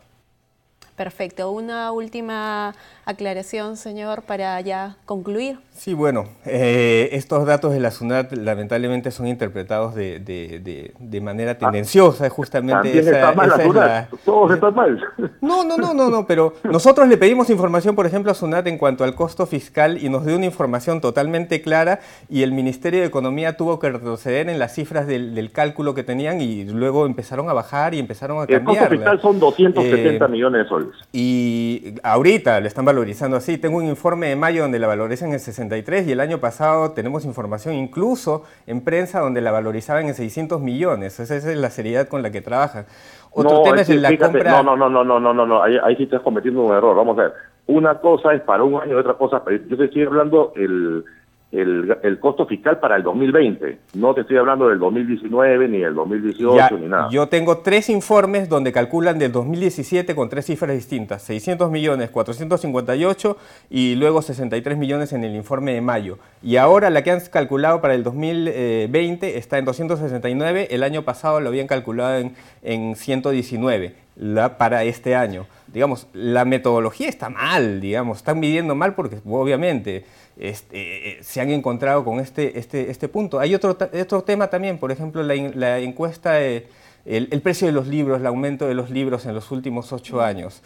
Perfecto. 0.99 1.49
Una 1.51 1.93
última 1.93 2.75
aclaración, 3.05 3.77
señor, 3.77 4.23
para 4.23 4.59
ya 4.59 4.97
concluir. 5.05 5.57
Sí, 5.71 5.93
bueno, 5.93 6.25
eh, 6.45 7.07
estos 7.13 7.45
datos 7.45 7.71
de 7.71 7.79
la 7.79 7.89
SUNAT 7.89 8.33
lamentablemente 8.33 9.09
son 9.11 9.25
interpretados 9.25 9.95
de, 9.95 10.19
de, 10.19 10.91
de, 10.99 11.21
manera 11.21 11.51
ah, 11.51 11.57
tendenciosa, 11.57 12.29
justamente 12.29 12.99
esa, 12.99 13.11
está 13.11 13.31
mal 13.31 13.49
la 13.73 14.09
Todos 14.25 14.51
están 14.51 14.75
mal. 14.75 15.01
No, 15.39 15.63
no, 15.63 15.77
no, 15.77 15.93
no, 15.93 16.09
no, 16.09 16.27
pero 16.27 16.55
nosotros 16.65 17.07
le 17.07 17.15
pedimos 17.15 17.49
información, 17.49 17.95
por 17.95 18.05
ejemplo, 18.05 18.33
a 18.33 18.35
SUNAT 18.35 18.67
en 18.67 18.77
cuanto 18.77 19.05
al 19.05 19.15
costo 19.15 19.45
fiscal 19.45 20.03
y 20.03 20.09
nos 20.09 20.25
dio 20.25 20.35
una 20.35 20.47
información 20.47 20.99
totalmente 20.99 21.61
clara 21.61 22.01
y 22.27 22.43
el 22.43 22.51
Ministerio 22.51 22.99
de 22.99 23.05
Economía 23.05 23.55
tuvo 23.55 23.79
que 23.79 23.89
retroceder 23.89 24.49
en 24.49 24.59
las 24.59 24.75
cifras 24.75 25.07
del, 25.07 25.49
cálculo 25.53 25.95
que 25.95 26.03
tenían 26.03 26.41
y 26.41 26.65
luego 26.65 27.05
empezaron 27.05 27.49
a 27.49 27.53
bajar 27.53 27.93
y 27.93 27.99
empezaron 27.99 28.43
a 28.43 28.47
cambiar. 28.47 28.59
El 28.59 28.65
costo 28.65 28.89
fiscal 28.89 29.21
son 29.21 29.39
270 29.39 30.25
eh, 30.25 30.27
millones 30.27 30.63
de 30.63 30.67
soles. 30.67 30.88
Y 31.11 31.95
ahorita 32.03 32.59
le 32.59 32.67
están 32.67 32.85
valorizando 32.85 33.37
así. 33.37 33.57
Tengo 33.57 33.77
un 33.77 33.85
informe 33.85 34.27
de 34.27 34.35
mayo 34.35 34.63
donde 34.63 34.79
la 34.79 34.87
valorizan 34.87 35.31
en 35.31 35.39
63 35.39 36.07
y 36.07 36.11
el 36.11 36.19
año 36.19 36.39
pasado 36.39 36.91
tenemos 36.91 37.25
información 37.25 37.75
incluso 37.75 38.43
en 38.67 38.81
prensa 38.81 39.19
donde 39.19 39.41
la 39.41 39.51
valorizaban 39.51 40.07
en 40.07 40.13
600 40.13 40.61
millones. 40.61 41.19
Esa 41.19 41.35
es 41.35 41.45
la 41.57 41.69
seriedad 41.69 42.07
con 42.07 42.21
la 42.21 42.31
que 42.31 42.41
trabajan. 42.41 42.85
Otro 43.31 43.57
no, 43.57 43.61
tema 43.63 43.81
es, 43.81 43.89
la 43.89 44.17
compra... 44.17 44.63
No, 44.63 44.75
no, 44.75 44.89
no, 44.89 45.03
no, 45.03 45.19
no, 45.19 45.33
no, 45.33 45.45
no, 45.45 45.63
ahí, 45.63 45.77
ahí 45.83 45.95
sí 45.95 46.03
estás 46.03 46.21
cometiendo 46.21 46.61
un 46.61 46.73
error. 46.73 46.95
Vamos 46.95 47.17
a 47.19 47.23
ver. 47.23 47.33
Una 47.67 47.99
cosa 47.99 48.33
es 48.33 48.41
para 48.41 48.63
un 48.63 48.81
año 48.81 48.95
y 48.95 48.99
otra 48.99 49.13
cosa... 49.13 49.43
Yo 49.67 49.77
te 49.77 49.85
estoy 49.85 50.03
hablando 50.03 50.53
el 50.55 51.05
el, 51.51 51.97
el, 52.03 52.19
costo 52.19 52.45
fiscal 52.45 52.79
para 52.79 52.95
el 52.95 53.03
2020. 53.03 53.79
No 53.95 54.13
te 54.13 54.21
estoy 54.21 54.37
hablando 54.37 54.69
del 54.69 54.77
2019 54.77 55.67
ni 55.67 55.79
del 55.79 55.95
2018 55.95 56.77
ni 56.77 56.87
nada. 56.87 57.09
Yo 57.09 57.27
tengo 57.27 57.59
tres 57.59 57.89
informes 57.89 58.49
donde 58.49 58.71
calculan 58.71 59.17
del 59.17 59.31
2017 59.31 60.13
con 60.13 60.29
tres 60.29 60.45
cifras 60.45 60.75
distintas. 60.75 61.23
600 61.23 61.71
millones, 61.71 62.11
458 62.11 63.37
y 63.71 63.95
luego 63.95 64.21
63 64.21 64.77
millones 64.77 65.11
en 65.13 65.23
el 65.23 65.35
informe 65.35 65.73
de 65.73 65.81
mayo. 65.81 66.19
Y 66.43 66.57
ahora 66.57 66.91
la 66.91 67.01
que 67.03 67.11
han 67.11 67.21
calculado 67.31 67.81
para 67.81 67.95
el 67.95 68.03
2020 68.03 69.37
está 69.37 69.57
en 69.57 69.65
269. 69.65 70.67
El 70.69 70.83
año 70.83 71.01
pasado 71.01 71.39
lo 71.39 71.49
habían 71.49 71.65
calculado 71.65 72.19
en, 72.19 72.35
en 72.61 72.95
119 72.95 73.95
la, 74.17 74.57
para 74.57 74.83
este 74.83 75.15
año. 75.15 75.47
Digamos, 75.71 76.07
la 76.13 76.45
metodología 76.45 77.09
está 77.09 77.29
mal, 77.29 77.81
digamos, 77.81 78.19
están 78.19 78.39
midiendo 78.39 78.75
mal 78.75 78.95
porque 78.95 79.19
obviamente 79.25 80.05
este, 80.37 81.17
eh, 81.17 81.17
se 81.21 81.41
han 81.41 81.49
encontrado 81.51 82.03
con 82.03 82.19
este, 82.19 82.57
este, 82.57 82.89
este 82.89 83.07
punto. 83.07 83.39
Hay 83.39 83.53
otro, 83.53 83.77
otro 84.01 84.23
tema 84.23 84.47
también, 84.47 84.77
por 84.77 84.91
ejemplo, 84.91 85.21
la, 85.23 85.35
la 85.35 85.79
encuesta, 85.79 86.41
el, 86.41 86.65
el, 87.05 87.41
precio 87.41 87.67
de 87.67 87.73
los 87.73 87.87
libros, 87.87 88.19
el 88.19 88.25
aumento 88.25 88.67
de 88.67 88.73
los 88.73 88.89
libros 88.89 89.25
en 89.25 89.35
los 89.35 89.51
últimos 89.51 89.91
ocho 89.91 90.21
años. 90.21 90.61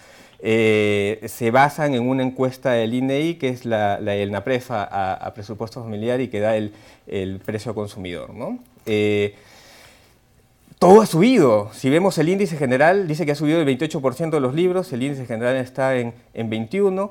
Eh, 0.45 1.21
se 1.27 1.51
basan 1.51 1.93
en 1.95 2.07
una 2.07 2.21
encuesta 2.21 2.73
del 2.73 2.93
INEI, 2.93 3.35
que 3.35 3.47
es 3.47 3.65
la, 3.65 3.99
la 4.01 4.13
el 4.13 4.29
NAPREFA 4.29 4.83
a, 5.13 5.33
presupuesto 5.33 5.81
familiar 5.81 6.19
y 6.19 6.27
que 6.27 6.41
da 6.41 6.57
el, 6.57 6.73
el 7.07 7.39
precio 7.39 7.73
consumidor. 7.73 8.33
¿no? 8.33 8.59
Eh, 8.85 9.35
todo 10.83 10.99
ha 10.99 11.05
subido. 11.05 11.69
Si 11.71 11.89
vemos 11.89 12.17
el 12.17 12.27
índice 12.27 12.57
general, 12.57 13.07
dice 13.07 13.25
que 13.25 13.31
ha 13.31 13.35
subido 13.35 13.61
el 13.61 13.65
28% 13.65 14.31
de 14.31 14.39
los 14.41 14.53
libros, 14.53 14.91
el 14.91 15.01
índice 15.01 15.25
general 15.25 15.55
está 15.55 15.95
en, 15.95 16.13
en 16.33 16.49
21, 16.49 17.09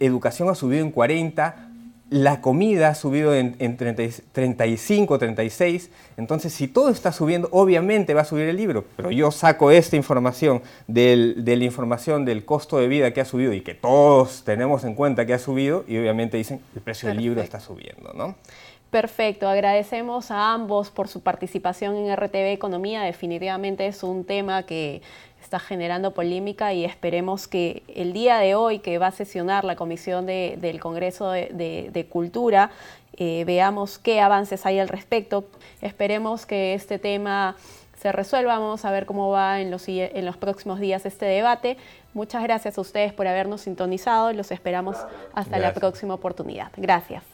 educación 0.00 0.48
ha 0.48 0.56
subido 0.56 0.84
en 0.84 0.90
40, 0.90 1.68
la 2.10 2.40
comida 2.40 2.88
ha 2.88 2.94
subido 2.96 3.32
en, 3.32 3.76
35, 3.76 5.18
36, 5.18 5.90
entonces 6.16 6.52
si 6.52 6.66
todo 6.66 6.90
está 6.90 7.12
subiendo, 7.12 7.48
obviamente 7.52 8.14
va 8.14 8.22
a 8.22 8.24
subir 8.24 8.48
el 8.48 8.56
libro, 8.56 8.84
pero 8.96 9.12
yo 9.12 9.30
saco 9.30 9.70
esta 9.70 9.94
información 9.94 10.62
de 10.88 11.34
la 11.44 11.64
información 11.64 12.24
del 12.24 12.44
costo 12.44 12.78
de 12.78 12.88
vida 12.88 13.12
que 13.12 13.20
ha 13.20 13.24
subido 13.24 13.52
y 13.52 13.60
que 13.60 13.74
todos 13.74 14.42
tenemos 14.44 14.82
en 14.82 14.96
cuenta 14.96 15.24
que 15.24 15.34
ha 15.34 15.38
subido 15.38 15.84
y 15.86 15.98
obviamente 15.98 16.36
dicen 16.36 16.60
el 16.74 16.82
precio 16.82 17.08
del 17.08 17.18
libro 17.18 17.40
está 17.40 17.60
subiendo, 17.60 18.12
¿no? 18.12 18.34
Perfecto, 18.94 19.48
agradecemos 19.48 20.30
a 20.30 20.52
ambos 20.52 20.92
por 20.92 21.08
su 21.08 21.20
participación 21.20 21.96
en 21.96 22.14
RTV 22.14 22.52
Economía, 22.52 23.02
definitivamente 23.02 23.88
es 23.88 24.04
un 24.04 24.24
tema 24.24 24.62
que 24.62 25.02
está 25.42 25.58
generando 25.58 26.14
polémica 26.14 26.72
y 26.72 26.84
esperemos 26.84 27.48
que 27.48 27.82
el 27.88 28.12
día 28.12 28.38
de 28.38 28.54
hoy 28.54 28.78
que 28.78 28.98
va 28.98 29.08
a 29.08 29.10
sesionar 29.10 29.64
la 29.64 29.74
Comisión 29.74 30.26
del 30.26 30.78
Congreso 30.78 31.32
de, 31.32 32.06
Cultura, 32.08 32.70
eh, 33.16 33.42
veamos 33.44 33.98
qué 33.98 34.20
avances 34.20 34.64
hay 34.64 34.78
al 34.78 34.86
respecto. 34.86 35.44
Esperemos 35.82 36.46
que 36.46 36.74
este 36.74 37.00
tema 37.00 37.56
se 37.98 38.12
resuelva, 38.12 38.60
vamos 38.60 38.84
a 38.84 38.92
ver 38.92 39.06
cómo 39.06 39.28
va 39.28 39.60
en 39.60 39.72
los, 39.72 39.88
en 39.88 40.24
los 40.24 40.36
próximos 40.36 40.78
días 40.78 41.04
este 41.04 41.26
debate. 41.26 41.78
Muchas 42.12 42.44
gracias 42.44 42.78
a 42.78 42.80
ustedes 42.80 43.12
por 43.12 43.26
habernos 43.26 43.62
sintonizado 43.62 44.30
y 44.30 44.34
los 44.34 44.52
esperamos 44.52 44.98
hasta 45.32 45.58
la 45.58 45.74
próxima 45.74 46.14
oportunidad. 46.14 46.70
Gracias. 46.76 47.33